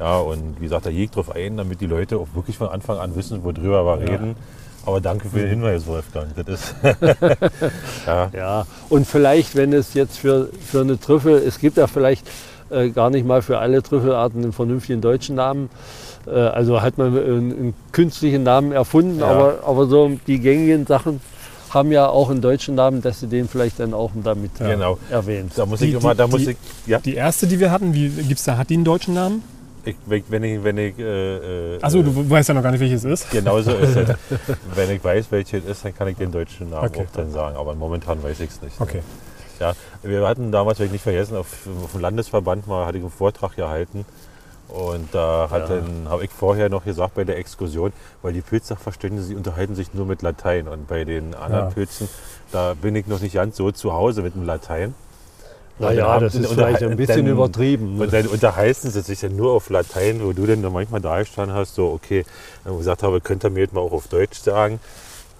[0.00, 2.68] Ja, und wie gesagt, da gehe ich drauf ein, damit die Leute auch wirklich von
[2.68, 4.12] Anfang an wissen, worüber wir Ja.
[4.12, 4.36] reden.
[4.86, 6.28] Aber danke für den Hinweis, Wolfgang.
[6.34, 6.74] Das ist
[8.06, 12.26] ja, Ja, und vielleicht, wenn es jetzt für, für eine Trüffel, es gibt ja vielleicht
[12.70, 15.68] äh, gar nicht mal für alle Trüffelarten einen vernünftigen deutschen Namen.
[16.26, 19.26] Äh, also hat man einen, einen künstlichen Namen erfunden, Ja.
[19.26, 21.20] aber, aber so die gängigen Sachen
[21.74, 24.68] haben ja auch einen deutschen Namen, dass sie den vielleicht dann auch damit Ja.
[24.68, 24.98] genau.
[25.10, 25.52] erwähnt.
[25.56, 26.56] Da muss Die- ich immer, da die- muss ich,
[26.86, 29.42] ja, Die erste, die wir hatten, wie gibt's da, hat die einen deutschen Namen?
[29.84, 29.96] ich,
[30.28, 33.20] wenn ich, wenn ich, äh, äh, Achso, du weißt ja noch gar nicht, welches es
[33.22, 33.30] ist.
[33.30, 34.08] Genauso ist es.
[34.74, 37.00] Wenn ich weiß, welches es ist, dann kann ich den deutschen Namen Okay.
[37.06, 37.56] auch dann sagen.
[37.56, 38.80] Aber momentan weiß ich es nicht.
[38.80, 39.02] Okay.
[39.60, 41.48] Ja, wir hatten damals, wenn ich nicht vergessen, auf,
[41.84, 44.06] auf dem Landesverband mal hatte ich einen Vortrag gehalten.
[44.68, 45.76] Und da hat Ja.
[45.76, 49.92] dann habe ich vorher noch gesagt bei der Exkursion, weil die Pilzsachverständigen, sie unterhalten sich
[49.94, 50.68] nur mit Latein.
[50.68, 51.70] Und bei den anderen Ja.
[51.70, 52.08] Pilzen,
[52.50, 54.94] da bin ich noch nicht ganz so zu Hause mit dem Latein.
[55.78, 58.00] Und dann Naja, das ist und vielleicht dann- ein bisschen dann- übertrieben.
[58.00, 58.22] Und Ne?
[58.22, 61.54] dann unterhalten sie sich ja nur auf Latein, wo du dann da manchmal da gestanden
[61.56, 62.24] hast, so, okay,
[62.64, 64.78] dann gesagt habe, könnt ihr mir jetzt mal auch auf Deutsch sagen.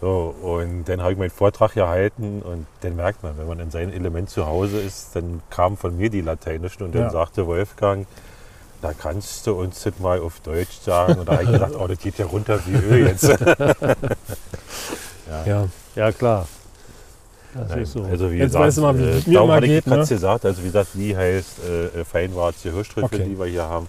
[0.01, 3.71] So, und dann habe ich meinen Vortrag gehalten und dann merkt man, wenn man in
[3.71, 7.11] seinem Element zu Hause ist, dann kam von mir die Lateinischen und dann Ja.
[7.11, 8.07] sagte Wolfgang,
[8.85, 11.19] da kannst du uns das mal auf Deutsch sagen.
[11.19, 13.29] Und da habe ich gedacht, oh, das geht ja runter wie Öl jetzt.
[15.47, 15.67] Ja.
[15.97, 16.47] Ja, klar.
[17.55, 18.03] Das Nein, ist so.
[18.05, 20.07] Also wie Jetzt gesagt, weißt du mal, wie äh, mir ich gerade ne?
[20.07, 23.29] gesagt, also wie gesagt, die heißt äh, äh, Feinwarze Hirschtrüffel, Okay.
[23.31, 23.89] die wir hier haben.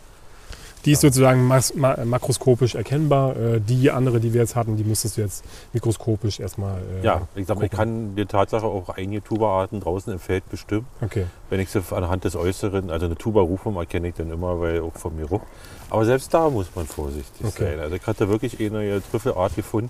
[0.86, 3.36] Die ist sozusagen makroskopisch erkennbar.
[3.36, 5.44] Äh, die andere, die wir jetzt hatten, die musstest du jetzt
[5.74, 6.80] mikroskopisch erstmal.
[7.02, 10.48] Äh, Ja, ich sag mal, ich kann die Tatsache auch einige Tuberarten draußen im Feld
[10.50, 10.86] bestimmen.
[11.02, 11.26] Okay.
[11.50, 14.94] Wenn ich sie anhand des Äußeren, also eine Tuberrufum erkenne ich dann immer, weil auch
[14.94, 15.42] von mir ruck.
[15.90, 17.72] Aber selbst da muss man vorsichtig Okay.
[17.72, 17.80] sein.
[17.80, 19.90] Also ich hatte wirklich eine Trüffelart gefunden,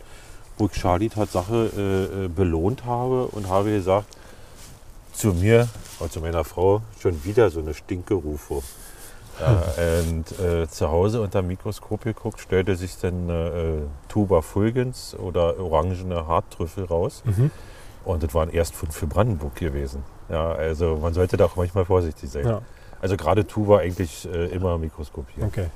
[0.57, 4.07] wo ich Charlie Tatsache äh, äh, belohnt habe und habe gesagt,
[5.13, 5.67] zu mir
[5.99, 8.63] und zu meiner Frau schon wieder so eine stinke Rufo.
[9.39, 9.63] Ja,
[10.09, 13.51] und äh, zu Hause unter dem Mikroskop geguckt, stellte sich dann äh,
[14.07, 17.21] Tuber fulgens oder orangene Harttrüffel raus.
[17.25, 17.51] Mhm.
[18.05, 20.03] Und das waren erst für, für Brandenburg gewesen.
[20.29, 22.47] Ja, also man sollte da auch manchmal vorsichtig sein.
[22.47, 22.61] Ja,
[23.01, 25.49] Also gerade Tuba eigentlich äh, immer mikroskopieren.
[25.49, 25.67] okay.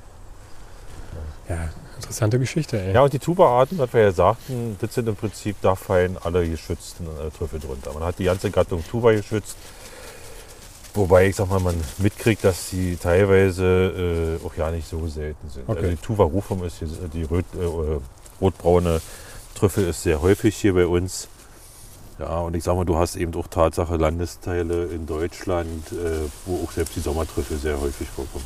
[1.48, 2.94] Ja, interessante Geschichte, ey.
[2.94, 6.48] Ja, und die Tuba-Arten, was wir ja sagten, das sind im Prinzip, da fallen alle
[6.48, 7.92] geschützten äh, Trüffel drunter.
[7.92, 9.56] Man hat die ganze Gattung Tuba geschützt.
[10.94, 15.48] Wobei ich sag mal, man mitkriegt, dass sie teilweise äh, auch ja nicht so selten
[15.48, 15.68] sind.
[15.68, 15.78] Okay.
[15.78, 18.00] Also die Tuba rufum ist hier, die rot, äh,
[18.40, 19.00] rotbraune
[19.54, 21.28] Trüffel ist sehr häufig hier bei uns.
[22.18, 26.64] Ja, und ich sag mal, du hast eben auch Tatsache Landesteile in Deutschland, äh, wo
[26.64, 28.44] auch selbst die Sommertrüffel sehr häufig vorkommt.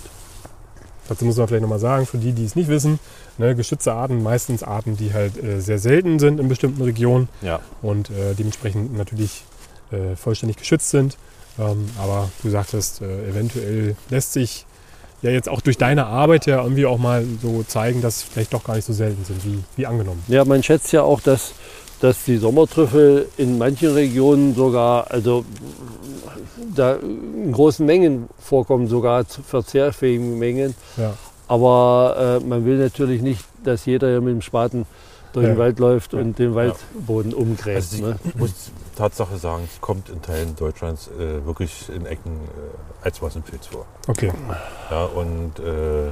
[1.09, 2.99] Dazu muss man vielleicht nochmal sagen, für die, die es nicht wissen,
[3.37, 7.61] ne, geschützte Arten, meistens Arten, die halt äh, sehr selten sind in bestimmten Regionen Ja,
[7.83, 9.45] und äh, dementsprechend natürlich
[9.91, 11.17] äh, vollständig geschützt sind.
[11.59, 14.67] Ähm, aber du sagtest, äh, eventuell lässt sich
[15.23, 18.53] ja jetzt auch durch deine Arbeit ja irgendwie auch mal so zeigen, dass sie vielleicht
[18.53, 20.23] doch gar nicht so selten sind, wie, wie angenommen.
[20.29, 21.53] Ja, man schätzt ja auch, dass,
[22.01, 25.45] dass die Sommertrüffel in manchen Regionen sogar, also
[26.75, 30.75] da in großen Mengen vorkommen, sogar zu verzehrfähigen Mengen.
[30.97, 31.15] Ja,
[31.47, 34.87] Aber äh, man will natürlich nicht, dass jeder hier mit dem Spaten
[35.35, 35.59] durch den.
[35.59, 37.77] Wald läuft und den Waldboden umgräbt.
[37.77, 38.19] Also ne?
[38.25, 43.21] ich muss Tatsache sagen, es kommt in Teilen Deutschlands äh, wirklich in Ecken äh, als
[43.21, 43.85] Massenpilz vor.
[44.09, 44.33] okay.
[44.91, 46.09] Ja, und äh,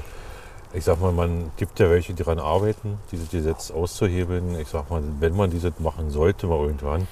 [0.75, 4.59] ich sag mal, man gibt ja welche, die daran arbeiten, dieses Gesetz auszuhebeln.
[4.59, 7.07] Ich sag mal, wenn man dieses machen sollte mal irgendwann,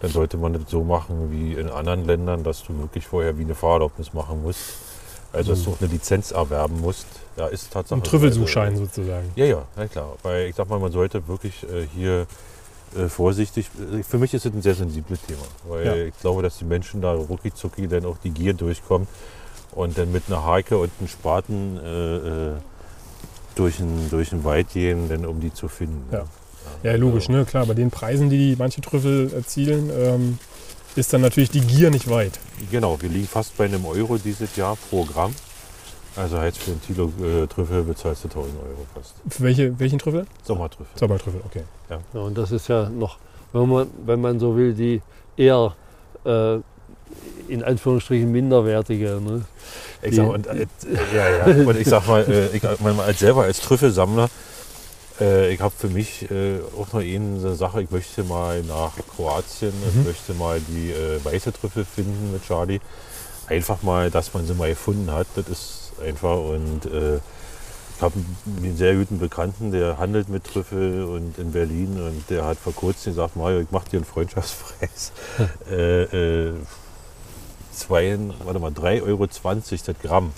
[0.00, 3.42] dann sollte man das so machen wie in anderen Ländern, dass du wirklich vorher wie
[3.42, 4.74] eine Fahrerlaubnis machen musst.
[5.32, 7.06] Also dass du auch eine Lizenz erwerben musst.
[7.36, 8.00] Ja, ist Tatsache.
[8.00, 8.04] Ein.
[8.04, 9.30] Trüffelsuchschein Also, sozusagen.
[9.36, 10.16] ja, ja, na klar.
[10.22, 12.26] Weil ich sag mal, man sollte wirklich äh, hier
[12.96, 13.70] äh, vorsichtig.
[13.98, 15.94] äh, Für mich ist es ein sehr sensibles Thema, weil Ja.
[15.96, 19.08] ich glaube, dass die Menschen da rucki zucki dann auch die Gier durchkommen
[19.72, 22.52] und dann mit einer Hake und einem Spaten äh, äh,
[23.54, 26.04] durch den durch den Wald gehen, dann um die zu finden.
[26.12, 26.24] Ja.
[26.82, 27.44] Ja, logisch, Also, ne?
[27.44, 30.38] Klar, bei den Preisen, die manche Trüffel erzielen, ähm,
[30.94, 32.38] ist dann natürlich die Gier nicht weit.
[32.70, 35.34] Genau, wir liegen fast bei einem Euro dieses Jahr pro Gramm.
[36.16, 39.14] Also heißt für ein Kilo äh, Trüffel bezahlst du 1000 Euro fast.
[39.30, 40.26] Für welche, welchen Trüffel?
[40.44, 40.98] Sommertrüffel.
[40.98, 41.62] Sommertrüffel, okay.
[41.88, 43.16] Ja, und das ist ja noch,
[43.52, 45.00] wenn man, wenn man so will, die
[45.36, 45.74] eher
[46.24, 46.56] äh,
[47.48, 49.20] in Anführungsstrichen minderwertige.
[49.24, 49.42] Ne?
[50.02, 50.66] Ich Die- sag, und, äh,
[51.14, 51.64] ja, ja.
[51.66, 54.28] und ich sag mal, äh, ich mein, als selber als Trüffelsammler,
[55.20, 59.72] äh, ich habe für mich äh, auch noch eine Sache, ich möchte mal nach Kroatien,
[59.88, 60.04] ich Mhm.
[60.04, 62.80] möchte mal die äh, weiße Trüffel finden mit Charlie.
[63.46, 67.16] Einfach mal, dass man sie mal gefunden hat, das ist einfach und äh,
[67.96, 68.14] ich habe
[68.58, 72.74] einen sehr guten Bekannten, der handelt mit Trüffel und in Berlin und der hat vor
[72.74, 75.12] kurzem gesagt, Mario, ich mache dir einen Freundschaftspreis.
[75.70, 76.54] äh, äh,
[77.72, 80.32] zwei, warte mal, 3,20 Euro das Gramm.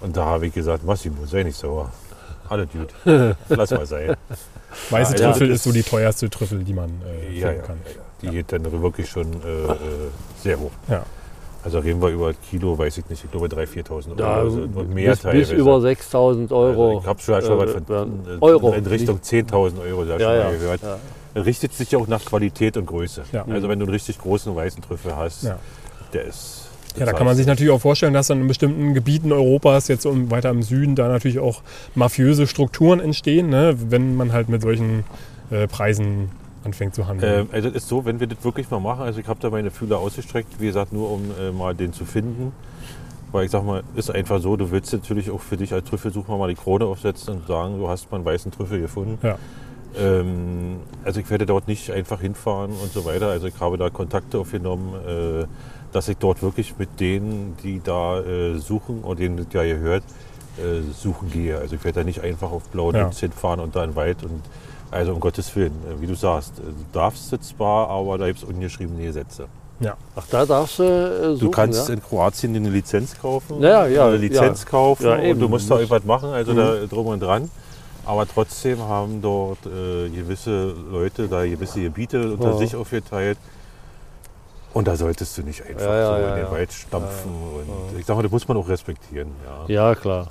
[0.00, 1.90] Und da habe ich gesagt, Massimo, sei nicht sauer.
[2.48, 2.88] Alles gut.
[3.48, 4.16] Lass mal sein.
[4.90, 7.80] Weiße Ja, Trüffel das ist so die teuerste Trüffel, die man äh, Ja, ja, kann.
[8.22, 9.76] Die geht dann wirklich schon äh, äh,
[10.42, 10.72] sehr hoch.
[10.88, 11.04] Ja.
[11.62, 14.56] Also reden wir über Kilo, weiß ich nicht, ich glaube 3.000, 4.000 Euro Da, also,
[14.94, 15.52] mehr bis, teilweise.
[15.54, 16.88] bis über 6.000 Euro.
[16.88, 20.04] Also ich habe schon, schon äh, was von werden- äh, Euro, in Richtung 10.000 Euro
[20.04, 20.80] ja, schon ja, mal gehört.
[20.82, 21.40] ja.
[21.42, 23.22] Richtet sich auch nach Qualität und Größe.
[23.32, 23.44] Ja.
[23.48, 25.58] Also wenn du einen richtig großen weißen Trüffel hast, Ja.
[26.12, 26.66] der ist.
[26.98, 30.06] Ja, da kann man sich natürlich auch vorstellen, dass dann in bestimmten Gebieten Europas, jetzt
[30.30, 31.62] weiter im Süden, da natürlich auch
[31.94, 33.76] mafiöse Strukturen entstehen, ne?
[33.90, 35.04] wenn man halt mit solchen
[35.52, 36.30] äh, Preisen
[36.64, 37.42] anfängt zu handeln.
[37.42, 39.50] Ähm, also es ist so, wenn wir das wirklich mal machen, also ich habe da
[39.50, 42.52] meine Fühler ausgestreckt, wie gesagt, nur um äh, mal den zu finden.
[43.32, 46.36] Weil ich sag mal, ist einfach so, du willst natürlich auch für dich als Trüffelsucher
[46.36, 49.18] mal die Krone aufsetzen und sagen, du hast mal einen weißen Trüffel gefunden.
[49.22, 49.38] Ja.
[49.96, 53.28] Ähm, also ich werde dort nicht einfach hinfahren und so weiter.
[53.28, 55.46] Also ich habe da Kontakte aufgenommen, äh,
[55.92, 60.02] dass ich dort wirklich mit denen, die da äh, suchen und denen das ja gehört,
[60.58, 61.56] äh, suchen gehe.
[61.58, 63.10] Also ich werde da nicht einfach auf blauen Ja.
[63.12, 64.42] Hinfahren und da in den Wald und
[64.90, 68.26] also um Gottes Willen, äh, wie du sagst, äh, du darfst es zwar, aber da
[68.26, 69.46] gibt es ungeschriebene Gesetze.
[70.14, 71.94] Ach, da darfst du äh, suchen, Du kannst ja?
[71.94, 75.76] in Kroatien eine Lizenz kaufen, Ja, ja, eine Lizenz kaufen Ja, und du musst da
[75.76, 76.88] irgendwas machen, also da Mhm.
[76.90, 77.50] drum und dran.
[78.04, 82.56] Aber trotzdem haben dort äh, gewisse Leute da gewisse Gebiete unter Ja.
[82.58, 83.38] sich aufgeteilt.
[84.74, 86.50] Und da solltest du nicht einfach Ja, ja, so ja, in den ja.
[86.50, 87.30] Wald stampfen.
[87.32, 87.98] Ja, und ja.
[88.00, 89.28] Ich sag mal, das muss man auch respektieren.
[89.68, 89.74] Ja.
[89.88, 90.28] Ja, klar.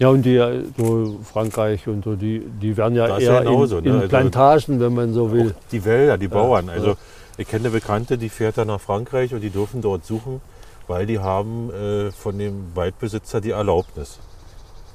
[0.00, 0.08] Ja.
[0.08, 3.40] Und die äh, so Frankreich und so, die, die werden ja Da ist eher ja
[3.40, 3.90] genauso, in, ne?
[3.90, 5.54] in Also- Plantagen, wenn man so will.
[5.70, 6.66] Die Wälder, die Bauern.
[6.66, 6.72] ja.
[6.72, 6.96] Also
[7.36, 10.40] ich kenne eine Bekannte, die fährt dann nach Frankreich und die dürfen dort suchen,
[10.88, 14.18] weil die haben äh, von dem Waldbesitzer die Erlaubnis.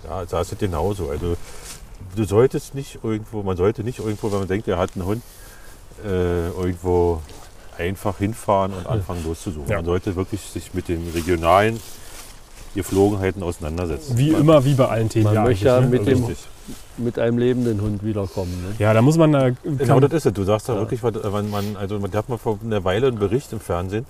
[0.08, 1.10] Ja, da ist es genauso.
[1.10, 1.38] Also
[2.16, 5.24] du solltest nicht irgendwo, man sollte nicht irgendwo, wenn man denkt, er hat einen Hund,
[6.06, 7.22] äh, irgendwo
[7.78, 9.70] einfach hinfahren und anfangen loszusuchen.
[9.70, 9.78] Ja.
[9.78, 11.80] Man sollte wirklich sich mit den regionalen
[12.76, 14.18] Geflogenheiten auseinandersetzen.
[14.18, 15.26] wie Man- immer, wie bei allen Themen.
[15.26, 15.88] Man ja, möchte ja ne?
[15.88, 16.24] mit dem-.
[16.98, 18.52] Mit einem lebenden Hund wiederkommen.
[18.52, 18.76] Ne?
[18.80, 19.34] ja, da muss man.
[19.34, 20.34] Äh, Genau das ist es.
[20.34, 20.80] Du sagst da Ja.
[20.80, 24.06] wirklich, was, wenn man, also man hat mal vor einer Weile einen Bericht im Fernsehen.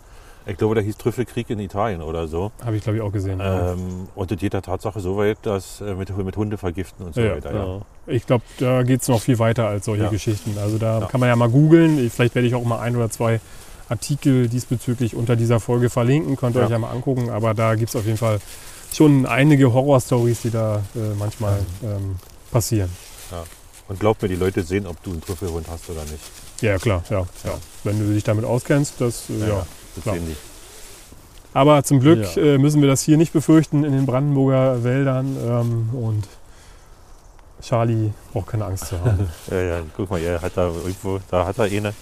[0.48, 2.52] Ich glaube, der hieß Trüffelkrieg in Italien oder so.
[2.64, 3.40] Habe ich, glaube ich, auch gesehen.
[3.40, 3.72] ja.
[3.74, 7.16] Ähm, und das geht der Tatsache so weit, dass äh, mit, mit Hunde vergiften und
[7.16, 7.52] so Ja, weiter.
[7.54, 7.66] Ja.
[7.66, 7.82] Ja.
[8.06, 10.10] Ich glaube, da geht es noch viel weiter als solche Ja.
[10.10, 10.56] Geschichten.
[10.62, 11.06] Also da Ja.
[11.08, 12.12] kann man ja mal googeln.
[12.12, 13.40] Vielleicht werde ich auch mal ein oder zwei
[13.90, 16.36] Artikel diesbezüglich unter dieser Folge verlinken.
[16.38, 16.66] Könnt ihr Ja.
[16.66, 17.30] euch ja mal angucken.
[17.30, 18.40] Aber da gibt es auf jeden Fall
[18.94, 22.16] schon einige Horrorstories, die da äh, manchmal ähm,
[22.52, 22.90] passieren.
[23.88, 26.20] Und glaub mir, die Leute sehen, ob du einen Trüffelhund hast oder nicht.
[26.62, 27.04] Ja, klar.
[27.10, 27.26] Ja, ja.
[27.44, 27.58] Ja.
[27.84, 29.66] Wenn du dich damit auskennst, das, äh, ja.
[29.96, 30.16] das klar.
[30.16, 30.36] sehen die.
[31.54, 32.42] Aber zum Glück Ja.
[32.42, 35.38] äh, müssen wir das hier nicht befürchten in den Brandenburger Wäldern.
[35.46, 36.28] Ähm, und
[37.62, 39.30] Charlie braucht keine Angst zu haben.
[39.52, 41.94] Ja, ja, guck mal, er hat da irgendwo, da hat er eine.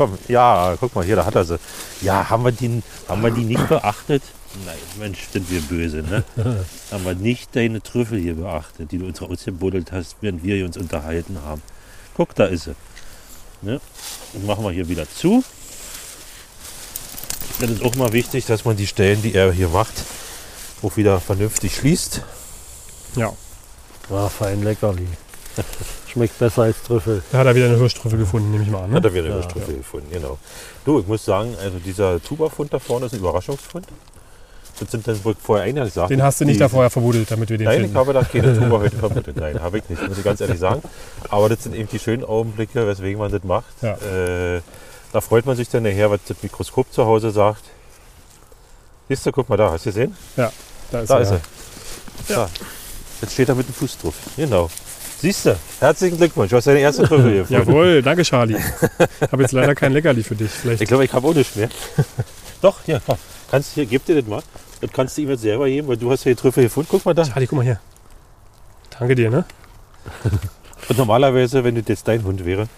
[0.00, 1.58] Komm, ja, guck mal, hier, da hat er sie.
[2.00, 4.22] Ja, haben wir die, haben wir die nicht beachtet?
[4.64, 6.24] Nein, Mensch, sind wir böse, ne?
[6.90, 10.78] haben wir nicht deine Trüffel hier beachtet, die du uns rausgebuddelt hast, während wir uns
[10.78, 11.60] unterhalten haben.
[12.16, 12.74] Guck, da ist sie.
[13.60, 13.78] Ne?
[14.32, 15.44] Und machen wir hier wieder zu.
[17.60, 19.92] Das ist auch mal wichtig, dass man die Stellen, die er hier macht,
[20.80, 22.22] auch wieder vernünftig schließt.
[23.16, 23.34] ja,
[24.10, 25.06] Ah, fein leckerli.
[26.12, 27.22] Schmeckt besser als Trüffel.
[27.30, 28.92] da hat er wieder eine Hirschtrüffel gefunden, nehme ich mal an.
[28.92, 29.08] Hat Ne?
[29.08, 29.46] er wieder eine Ja.
[29.46, 30.38] Trüffel gefunden, genau.
[30.84, 33.86] Du, ich muss sagen, also dieser Tuba-Fund da vorne ist ein Überraschungsfund.
[34.80, 36.08] Das sind dann wohl vorher einer gesagt.
[36.10, 37.90] Den hast du nicht da vorher verbuddelt, damit wir den Nein, finden.
[37.92, 39.36] ich habe da keine Tuba heute vermutet.
[39.36, 40.82] Nein, habe ich nicht, muss ich ganz ehrlich sagen.
[41.28, 43.66] Aber das sind eben die schönen Augenblicke, weswegen man das macht.
[43.82, 43.92] Ja.
[43.96, 44.62] Äh,
[45.12, 47.62] da freut man sich dann nachher, was das Mikroskop zu Hause sagt.
[49.08, 50.16] Siehst du, guck mal da, hast du gesehen?
[50.36, 50.46] da
[51.00, 51.20] ist Da er.
[51.20, 51.40] ist er.
[52.28, 52.48] Da.
[53.20, 54.14] Jetzt steht er mit dem Fuß drauf.
[54.36, 54.70] Genau.
[55.20, 57.52] Siehst du, herzlichen Glückwunsch, du hast deine erste Trüffel gefunden.
[57.52, 58.56] Jawohl, danke Charlie.
[59.30, 60.50] habe jetzt leider kein Leckerli für dich.
[60.50, 61.68] Vielleicht Ich glaube, ich habe auch nicht mehr.
[62.62, 63.18] Doch, hier, komm.
[63.50, 64.42] Kannst hier, gib dir das mal.
[64.80, 66.88] Das kannst du ihm jetzt selber geben, weil du hast ja die Trüffel gefunden.
[66.90, 67.24] Guck mal da.
[67.24, 67.80] Charlie, guck mal hier.
[68.98, 69.44] Danke dir, ne?
[70.88, 72.68] Und normalerweise, wenn das jetzt dein Hund wäre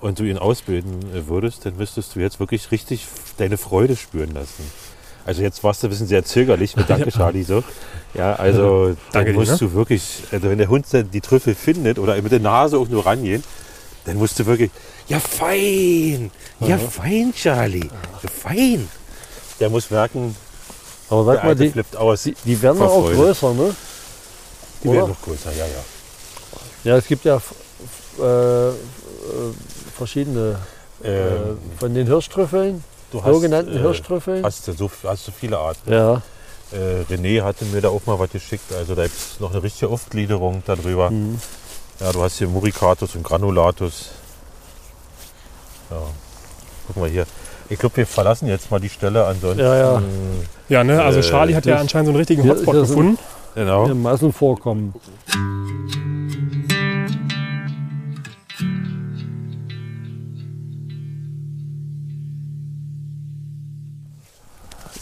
[0.00, 3.06] und du ihn ausbilden würdest, dann müsstest du jetzt wirklich richtig
[3.38, 4.62] deine Freude spüren lassen.
[5.24, 7.42] Also jetzt warst du ein bisschen sehr zögerlich mit Danke, Charlie.
[7.44, 7.62] So.
[8.14, 9.58] Ja, also dann Danke dir, musst ne?
[9.58, 13.06] du wirklich, also wenn der Hund die Trüffel findet oder mit der Nase auch nur
[13.06, 13.42] rangehen,
[14.04, 14.70] dann musst du wirklich,
[15.08, 16.30] ja fein,
[16.60, 17.88] ja fein, Charlie,
[18.22, 18.88] ja fein.
[19.60, 20.34] Der muss merken,
[21.08, 22.24] Aber sag mal, die, flippt aus.
[22.24, 23.74] die, die werden auch größer, ne?
[24.82, 24.98] Die oder?
[24.98, 25.82] werden noch größer, ja, ja.
[26.84, 27.40] Ja, es gibt ja
[28.18, 28.72] äh, äh,
[29.96, 30.58] verschiedene
[31.04, 32.82] Ähm, äh, von den Hirschtrüffeln,
[33.12, 34.44] du hast, sogenannten äh, Hirschtrüffeln.
[34.44, 35.92] Hast du so, hast du viele Arten.
[35.92, 36.22] Ja,
[36.72, 38.72] Äh, René hatte mir da auch mal was geschickt.
[38.74, 41.10] Also da gibt es noch eine richtige Aufgliederung darüber.
[41.10, 41.38] Mhm.
[42.00, 44.10] Ja, du hast hier Muricatus und Granulatus.
[45.90, 45.98] Ja.
[46.86, 47.26] Guck mal hier.
[47.68, 49.24] Ich glaube, wir verlassen jetzt mal die Stelle.
[49.26, 49.60] Ansonsten.
[49.60, 50.02] Ja, ja.
[50.68, 51.02] Ja, ne?
[51.02, 53.18] Also Äh, Charlie hat ja anscheinend so einen richtigen Hotspot gefunden.
[53.54, 53.86] Genau.
[53.94, 54.94] Massenvorkommen.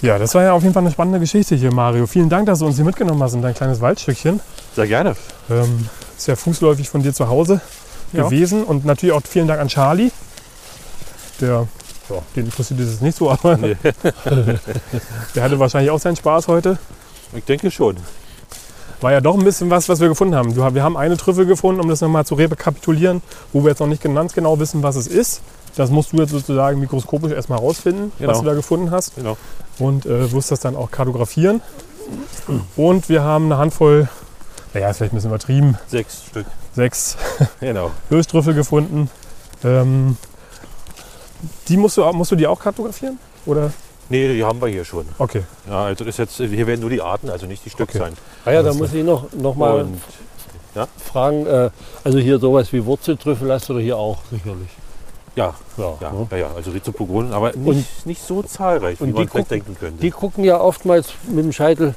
[0.03, 2.07] Ja, das war ja auf jeden Fall eine spannende Geschichte hier, Mario.
[2.07, 4.41] Vielen Dank, dass du uns hier mitgenommen hast in dein kleines Waldstückchen.
[4.75, 5.15] Sehr gerne.
[5.51, 7.61] Ähm, ist ja fußläufig von dir zu Hause
[8.13, 8.25] Ja.
[8.25, 8.65] gewesen.
[8.65, 10.11] Und natürlich auch vielen Dank an Charlie.
[11.41, 11.67] Der,
[12.09, 13.77] ja, den interessiert es nicht so, aber Nee.
[15.35, 16.79] der hatte wahrscheinlich auch seinen Spaß heute.
[17.35, 17.97] Ich denke schon.
[19.03, 20.55] War ja doch ein bisschen was, was wir gefunden haben.
[20.57, 24.03] Wir haben eine Trüffel gefunden, um das nochmal zu rekapitulieren, wo wir jetzt noch nicht
[24.03, 25.41] ganz genau wissen, was es ist.
[25.77, 28.41] Das musst du jetzt sozusagen mikroskopisch erstmal rausfinden, was Genau.
[28.41, 29.15] du da gefunden hast.
[29.17, 29.37] Genau.
[29.79, 31.63] Und äh, wirst das dann auch kartografieren.
[32.77, 34.09] Und wir haben eine Handvoll,
[34.75, 36.47] naja, ist vielleicht ein bisschen übertrieben, Sechs Stück.
[36.75, 37.17] sechs
[37.61, 37.93] Genau.
[38.09, 39.09] Hirschtrüffel gefunden.
[39.65, 40.17] Ähm,
[41.69, 43.19] die musst du, musst du die auch kartografieren?
[43.47, 43.73] Oder?
[44.09, 45.07] Nee, die haben wir hier schon.
[45.19, 45.43] Okay.
[45.69, 47.99] Ja, also das ist jetzt, hier werden nur die Arten, also nicht die Stück Okay.
[47.99, 48.15] sein.
[48.45, 50.01] Ah ja, da muss ich noch, noch mal Und
[50.99, 51.47] fragen.
[51.47, 51.71] Äh,
[52.03, 54.69] also hier sowas wie Wurzeltrüffel hast du hier auch sicherlich.
[55.37, 56.27] Ja, Ja, ja, ne?
[56.31, 59.49] ja, ja, also Rhizopogon, aber nicht, nicht so zahlreich, wie und man die vielleicht gucken-
[59.51, 60.01] denken könnte.
[60.03, 61.95] Die gucken ja oftmals mit dem Scheitel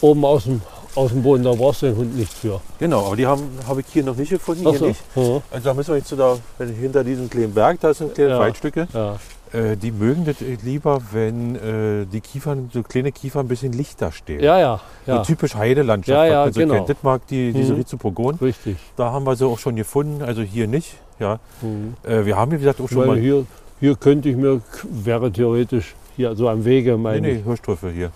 [0.00, 0.60] oben aus dem,
[0.94, 1.44] aus dem Boden.
[1.44, 2.60] Da brauchst du den Hund nicht für.
[2.78, 4.86] genau, aber die habe hab ich hier noch nicht gefunden, Ach hier so.
[4.86, 5.00] nicht.
[5.14, 5.42] Ja.
[5.50, 8.30] Also da müssen wir jetzt so da, wenn hinter diesem kleinen Berg, da sind kleine
[8.30, 8.38] Ja.
[8.38, 8.88] Waldstücke.
[8.92, 9.16] Ja.
[9.52, 14.10] Äh, die mögen das lieber, wenn äh, die Kiefern, so kleine Kiefern ein bisschen lichter
[14.10, 14.40] stehen.
[14.42, 16.74] ja, ja, So ja, typisch Heidelandschaft, Ja, ja, was man so genau.
[16.74, 16.88] kennt.
[16.88, 17.78] Das mag die, diese Mhm.
[17.78, 18.34] Rhizopogon.
[18.42, 18.76] richtig.
[18.96, 20.96] Da haben wir sie auch schon gefunden, also hier nicht.
[21.18, 21.38] Ja.
[21.62, 21.94] Mhm.
[22.02, 23.46] Äh, wir haben, wie gesagt, auch schon Weil mal hier,
[23.80, 27.44] hier könnte ich mir, wäre theoretisch hier so am Wege, nee, meine nee, ich.
[27.44, 28.10] Hirschtrüffel hier.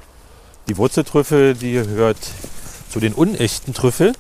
[0.69, 2.19] Die Wurzeltrüffel, die gehört
[2.91, 4.13] zu den unechten Trüffel.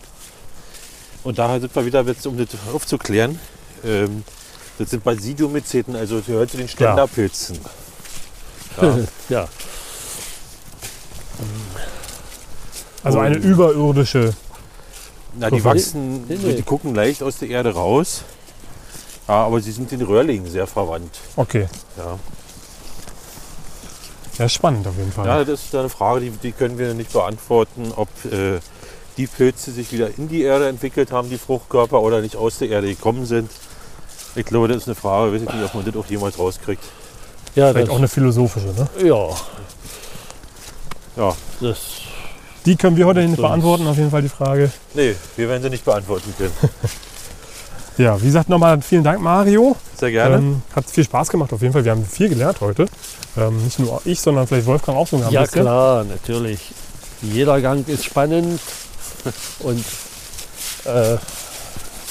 [1.22, 3.38] Und da sind wir wieder, jetzt, um das aufzuklären,
[3.84, 4.24] ähm,
[4.78, 7.58] das sind Basidiomyceten, also das gehört zu den Ständerpilzen.
[8.80, 8.98] Ja.
[9.28, 9.48] Ja,
[13.02, 14.34] Also eine überirdische.
[15.38, 16.54] Na, die wachsen, Nee, nee.
[16.54, 18.24] die gucken leicht aus der Erde raus.
[19.30, 21.20] Ja, aber sie sind den Röhrlingen sehr verwandt.
[21.36, 21.68] Okay.
[21.96, 22.18] Ja.
[24.38, 25.24] Ja, spannend auf jeden Fall.
[25.24, 28.58] Ja, das ist eine Frage, die, die können wir nicht beantworten, ob äh,
[29.16, 32.70] die Pilze sich wieder in die Erde entwickelt haben, die Fruchtkörper, oder nicht aus der
[32.70, 33.52] Erde gekommen sind.
[34.34, 36.82] Ich glaube, das ist eine Frage, weiß ich nicht, ob man das auch jemals rauskriegt.
[37.54, 38.66] ja, Vielleicht das, auch eine philosophische.
[38.66, 38.88] Ne?
[39.04, 39.28] ja,
[41.16, 41.78] Ja, das,
[42.66, 44.72] Die können wir heute nicht beantworten, auf jeden Fall die Frage.
[44.94, 46.52] nee, wir werden sie nicht beantworten können.
[47.98, 49.76] Ja, wie gesagt, nochmal vielen Dank, Mario.
[49.96, 50.36] Sehr gerne.
[50.36, 51.84] Ähm, hat viel Spaß gemacht auf jeden Fall.
[51.84, 52.86] Wir haben viel gelernt heute.
[53.36, 55.62] Ähm, nicht nur ich, sondern vielleicht Wolfgang auch sogar ein ja bisschen.
[55.62, 56.60] klar, natürlich.
[57.22, 58.60] Jeder Gang ist spannend
[59.60, 59.84] und
[60.86, 61.16] äh,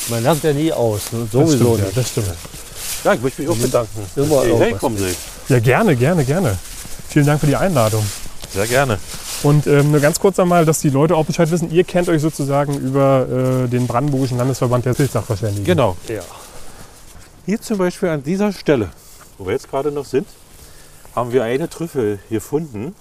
[0.10, 1.12] man lernt ja nie aus.
[1.12, 1.20] Ne?
[1.24, 1.98] Das Sowieso stimmt, ja, nicht.
[1.98, 2.28] das stimmt.
[3.04, 4.06] Ja, ich möchte mich auch bedanken.
[4.16, 4.80] Immer Hey, hey, irgendwas.
[4.80, 5.16] kommen Sie.
[5.54, 6.58] Ja, gerne, gerne, gerne.
[7.10, 8.06] Vielen Dank für die Einladung.
[8.54, 9.00] Sehr gerne.
[9.44, 12.22] Und ähm, nur ganz kurz einmal, dass die Leute auch Bescheid wissen, ihr kennt euch
[12.22, 13.28] sozusagen über
[13.66, 15.66] äh, den Brandenburgischen Landesverband der Pilzsachverständigen.
[15.66, 15.96] Genau.
[16.08, 16.22] Ja.
[17.46, 18.90] Hier zum Beispiel an dieser Stelle,
[19.38, 20.28] wo wir jetzt gerade noch sind,
[21.16, 22.96] haben wir eine Trüffel gefunden,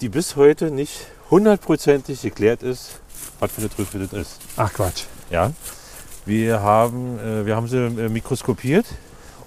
[0.00, 3.00] die bis heute nicht hundertprozentig geklärt ist,
[3.40, 4.38] was für eine Trüffel das ist.
[4.56, 5.04] Ach Quatsch.
[5.30, 5.52] Ja.
[6.24, 8.86] Wir haben, äh, wir haben sie äh, mikroskopiert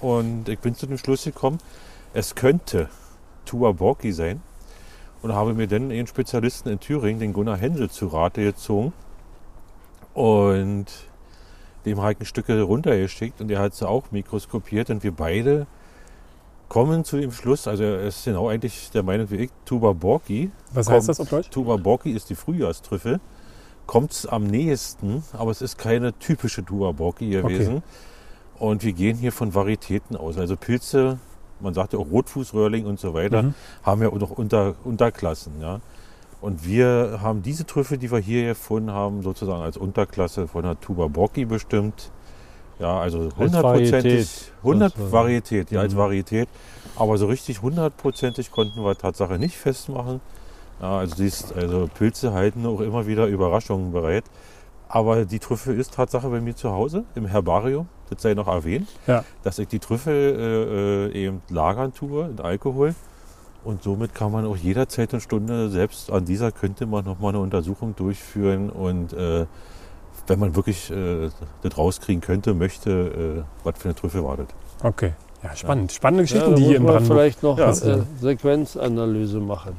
[0.00, 1.58] und ich bin zu dem Schluss gekommen,
[2.12, 2.88] es könnte
[3.44, 4.42] Tuaborki sein
[5.22, 8.92] und habe mir dann einen Spezialisten in Thüringen, den Gunnar Hensel, zu Rate gezogen
[10.14, 10.86] und
[11.84, 15.66] dem habe ich ein Stück runtergeschickt und der hat sie auch mikroskopiert und wir beide
[16.68, 20.86] kommen zu dem Schluss, also er ist genau eigentlich der Meinung wie ich, Tubaborki, Was
[20.86, 20.96] Kommt.
[20.96, 21.50] heißt das auf Deutsch?
[21.50, 23.20] Tubaborki ist die Frühjahrstrüffel.
[23.86, 27.82] Kommt es am nächsten, aber es ist keine typische Tubaborki gewesen.
[28.56, 30.38] Und wir gehen hier von Varietäten aus.
[30.38, 31.18] Also Pilze,
[31.60, 33.54] man sagt ja auch Rotfußröhrling und so weiter, Mhm.
[33.82, 35.52] haben ja auch noch Unter, Unterklassen.
[35.60, 35.80] Ja.
[36.40, 40.80] Und wir haben diese Trüffel, die wir hier gefunden haben, sozusagen als Unterklasse von der
[40.80, 42.10] Tubaborki bestimmt.
[42.78, 43.38] Ja, also Varietät.
[43.38, 45.98] hundertprozentig, 100 Also, Varietät, ja, als mhm.
[45.98, 46.48] Varietät.
[46.96, 50.20] Aber so richtig hundertprozentig konnten wir Tatsache nicht festmachen.
[50.80, 54.24] Ja, also, siehst, also Pilze halten auch immer wieder Überraschungen bereit.
[54.92, 57.88] Aber die Trüffel ist Tatsache bei mir zu Hause im Herbarium.
[58.10, 59.24] Das sei noch erwähnt, Ja.
[59.44, 62.94] dass ich die Trüffel äh, äh, eben lagern tue in Alkohol.
[63.62, 67.38] Und somit kann man auch jederzeit eine Stunde, selbst an dieser könnte man nochmal eine
[67.40, 68.68] Untersuchung durchführen.
[68.68, 69.46] Und äh,
[70.26, 71.28] wenn man wirklich äh,
[71.62, 74.46] das rauskriegen könnte, möchte, äh, was für eine Trüffel war das.
[74.82, 75.12] Okay.
[75.44, 75.92] Ja, spannend.
[75.92, 77.16] Spannende Ja, Geschichten, da die hier man Brandenburg.
[77.18, 77.70] vielleicht noch Ja.
[77.70, 79.76] äh, Sequenzanalyse machen.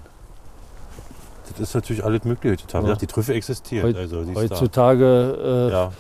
[1.58, 2.88] Das ist natürlich alles möglich heutzutage.
[2.88, 2.96] Ja.
[2.96, 3.84] Die Trüffel existiert.
[3.84, 5.92] Heut- also, Heutzutage äh, ja,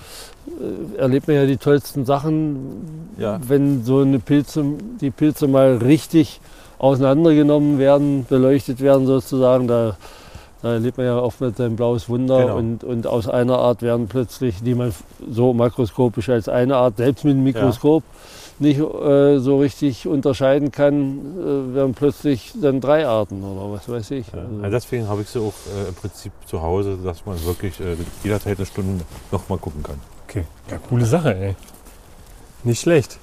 [0.95, 3.39] äh, erlebt man ja die tollsten Sachen, Ja.
[3.47, 4.63] wenn so eine Pilze,
[4.99, 6.39] die Pilze mal richtig
[6.79, 9.67] auseinandergenommen werden, beleuchtet werden sozusagen.
[9.67, 9.95] Da,
[10.61, 12.57] da erlebt man ja oft mit ein blaues Wunder Genau.
[12.57, 14.93] und, und aus einer Art werden plötzlich, die man
[15.31, 18.03] so makroskopisch als eine Art, selbst mit dem Mikroskop
[18.61, 24.11] nicht äh, so richtig unterscheiden kann, äh, werden plötzlich dann drei Arten oder was weiß
[24.11, 24.27] ich.
[24.33, 27.79] Also, Also deswegen habe ich sie auch äh, im Prinzip zu Hause, dass man wirklich
[27.79, 29.99] äh, jederzeit eine Stunde nochmal gucken kann.
[30.27, 30.45] Okay.
[30.69, 31.55] Ja, coole Sache, ey.
[32.63, 33.17] Nicht schlecht.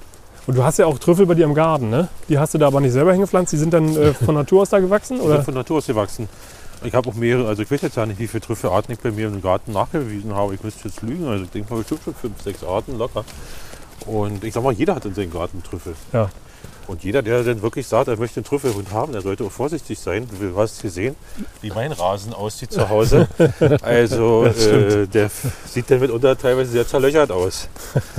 [0.45, 2.07] Und du hast ja auch Trüffel bei dir im Garten, ne?
[2.27, 3.53] Die hast du da aber nicht selber hingepflanzt.
[3.53, 5.17] Die sind dann äh, von Natur aus da gewachsen?
[5.17, 5.35] Die Oder?
[5.35, 6.27] sind von Natur aus gewachsen.
[6.83, 9.11] Ich habe auch mehrere, also ich weiß jetzt ja nicht, wie viele Trüffelarten ich bei
[9.11, 10.55] mir im Garten nachgewiesen habe.
[10.55, 13.25] Ich müsste jetzt lügen, also ich denke mal bestimmt schon fünf, sechs Arten locker.
[14.05, 15.95] Und ich sag mal, jeder hat in seinem Garten Trüffel.
[16.13, 16.29] Ja.
[16.87, 19.99] Und jeder, der dann wirklich sagt, er möchte einen Trüffelhund haben, der sollte auch vorsichtig
[19.99, 20.27] sein.
[20.39, 21.15] Du hast gesehen,
[21.61, 23.27] wie mein Rasen aussieht zu Hause.
[23.83, 25.29] Also äh, der
[25.65, 27.69] sieht dann mitunter teilweise sehr zerlöchert aus.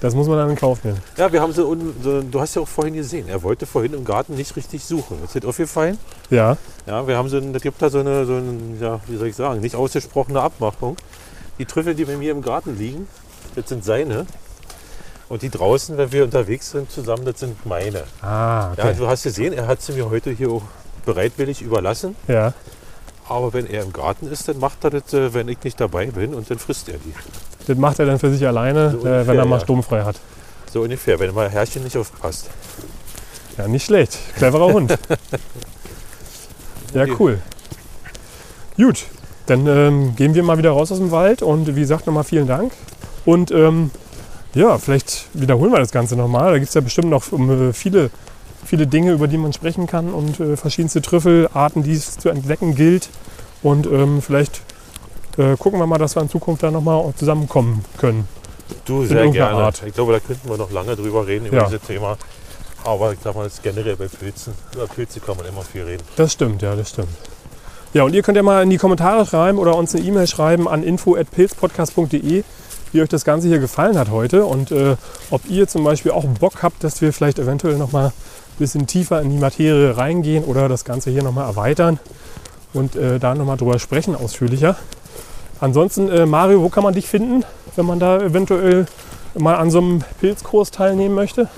[0.00, 0.98] Das muss man dann in Kauf nehmen.
[1.16, 4.04] Ja, wir haben so, so, du hast ja auch vorhin gesehen, er wollte vorhin im
[4.04, 5.18] Garten nicht richtig suchen.
[5.24, 5.98] Ist dir aufgefallen?
[6.30, 6.56] Ja.
[6.86, 9.26] Ja, wir haben so ein, da gibt da so eine, so ein, ja, wie soll
[9.26, 10.96] ich sagen, nicht ausgesprochene Abmachung.
[11.58, 13.08] Die Trüffel, die bei mir im Garten liegen,
[13.56, 14.26] das sind seine.
[15.28, 18.04] Und die draußen, wenn wir unterwegs sind zusammen, das sind meine.
[18.22, 18.94] Ah, Ja, okay.
[18.98, 20.62] du hast gesehen, er hat sie mir heute hier auch
[21.04, 22.16] bereitwillig überlassen.
[22.28, 22.54] Ja.
[23.28, 26.06] Aber wenn er im Garten ist, dann macht er das, äh, wenn ich nicht dabei
[26.06, 27.12] bin und dann frisst er die.
[27.66, 29.64] Das macht er dann für sich alleine, So äh, ungefähr, wenn er mal ja.
[29.64, 30.16] sturmfrei hat.
[30.72, 32.48] So ungefähr, wenn mal Herrchen nicht aufpasst.
[33.58, 34.16] Ja, nicht schlecht.
[34.36, 34.98] Cleverer Hund.
[36.94, 37.38] Ja, cool.
[38.78, 39.04] Gut,
[39.46, 42.46] dann ähm, gehen wir mal wieder raus aus dem Wald und wie gesagt nochmal vielen
[42.46, 42.72] Dank.
[43.26, 43.90] Und ähm,
[44.54, 46.52] ja, vielleicht wiederholen wir das Ganze nochmal.
[46.52, 48.10] Da gibt es ja bestimmt noch ähm, viele,
[48.64, 52.74] viele Dinge, über die man sprechen kann und äh, verschiedenste Trüffelarten, die es zu entdecken
[52.74, 53.08] gilt.
[53.62, 54.62] Und ähm, vielleicht
[55.36, 58.26] äh, gucken wir mal, dass wir in Zukunft da nochmal zusammenkommen können.
[58.84, 59.56] Du, In sehr gerne.
[59.64, 59.82] Art.
[59.86, 61.64] Ich glaube, da könnten wir noch lange drüber reden, über Ja.
[61.64, 62.16] dieses Thema.
[62.84, 64.52] Aber ich sag mal, das ist generell bei Pilzen.
[64.74, 66.02] Über Pilze kann man immer viel reden.
[66.16, 67.08] Das stimmt, ja, das stimmt.
[67.94, 70.68] Ja, und ihr könnt ja mal in die Kommentare schreiben oder uns eine E-Mail schreiben
[70.68, 72.44] an info.pilzpodcast.de,
[72.92, 74.96] wie euch das Ganze hier gefallen hat heute und äh,
[75.30, 78.12] ob ihr zum Beispiel auch Bock habt, dass wir vielleicht eventuell noch mal ein
[78.58, 81.98] bisschen tiefer in die Materie reingehen oder das Ganze hier noch mal erweitern
[82.72, 84.76] und äh, da noch mal drüber sprechen ausführlicher.
[85.60, 87.44] Ansonsten, äh, Mario, wo kann man dich finden,
[87.76, 88.86] wenn man da eventuell
[89.34, 91.48] mal an so einem Pilzkurs teilnehmen möchte?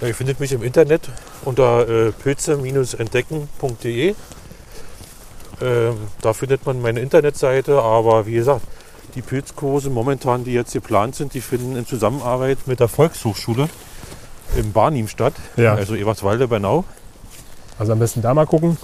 [0.00, 1.08] Ja, ihr findet mich im Internet
[1.44, 4.14] unter äh, pilze-entdecken.de.
[5.60, 8.62] Ähm, da findet man meine Internetseite, aber wie gesagt,
[9.14, 13.68] die Pilzkurse momentan, die jetzt geplant sind, die finden in Zusammenarbeit mit der Volkshochschule
[14.56, 15.74] in Barnim statt, Ja.
[15.74, 16.84] also Eberswalde Bernau.
[17.78, 18.76] Also am besten da mal gucken.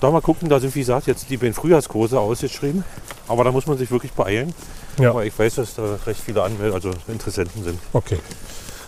[0.00, 2.84] Da mal gucken, da sind wie gesagt jetzt die beiden Frühjahrskurse ausgeschrieben,
[3.28, 4.52] aber da muss man sich wirklich beeilen,
[5.00, 5.14] Ja.
[5.14, 7.78] weil ich weiß, dass da recht viele Anmel also Interessenten sind.
[7.92, 8.18] Okay.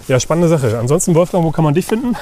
[0.07, 0.79] Ja, spannende Sache.
[0.79, 2.15] Ansonsten, Wolfgang, wo kann man dich finden?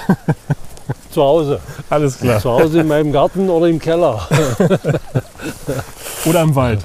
[1.11, 1.61] zu Hause.
[1.91, 2.41] Alles klar.
[2.41, 4.29] Zu Hause in meinem Garten oder im Keller.
[6.25, 6.85] Oder im Wald.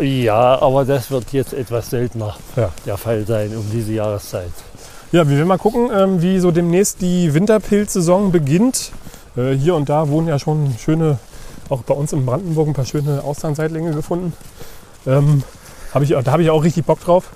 [0.00, 2.70] Ja, aber das wird jetzt etwas seltener Ja.
[2.84, 4.50] der Fall sein um diese Jahreszeit.
[5.12, 8.90] Ja, wir werden mal gucken, ähm, wie so demnächst die Winterpilzsaison beginnt.
[9.36, 11.18] Äh, hier und da wurden ja schon schöne,
[11.68, 14.32] auch bei uns in Brandenburg, ein paar schöne Austernseitlinge gefunden.
[15.06, 15.44] Ähm,
[15.92, 17.30] hab ich, da habe ich auch richtig Bock drauf,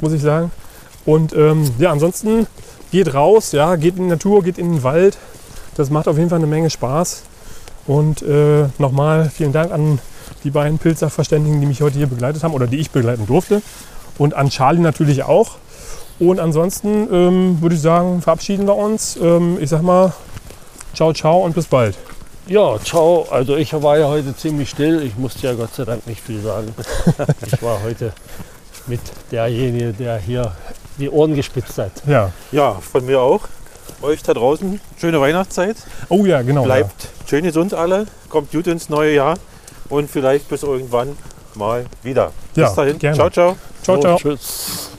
[0.00, 0.50] muss ich sagen.
[1.04, 2.46] Und ähm, ja, ansonsten
[2.90, 5.18] geht raus, ja, geht in die Natur, geht in den Wald.
[5.76, 7.24] Das macht auf jeden Fall eine Menge Spaß.
[7.86, 9.98] Und äh, nochmal vielen Dank an
[10.44, 13.62] die beiden Pilzsachverständigen, die mich heute hier begleitet haben oder die ich begleiten durfte.
[14.18, 15.56] Und an Charlie natürlich auch.
[16.18, 19.16] Und ansonsten ähm, würde ich sagen, verabschieden wir uns.
[19.16, 20.12] Ähm, ich sag mal,
[20.94, 21.96] ciao, ciao und bis bald.
[22.48, 23.26] Ja, ciao.
[23.30, 25.02] Also ich war ja heute ziemlich still.
[25.02, 26.74] Ich musste ja Gott sei Dank nicht viel sagen.
[27.46, 28.12] Ich war heute
[28.86, 30.52] mit derjenige, der hier
[30.98, 31.92] die Ohren gespitzt hat.
[32.06, 32.32] Ja.
[32.50, 33.42] Ja, von mir auch.
[34.00, 35.76] Euch da draußen, schöne Weihnachtszeit.
[36.08, 36.62] Oh ja, genau.
[36.64, 39.36] Bleibt schön gesund alle, kommt gut ins neue Jahr
[39.88, 41.16] und vielleicht bis irgendwann
[41.54, 42.32] mal wieder.
[42.54, 43.16] Ja, bis dahin, gerne.
[43.16, 43.56] ciao, ciao.
[43.82, 44.16] Ciao, So, ciao.
[44.16, 44.90] Tschüss.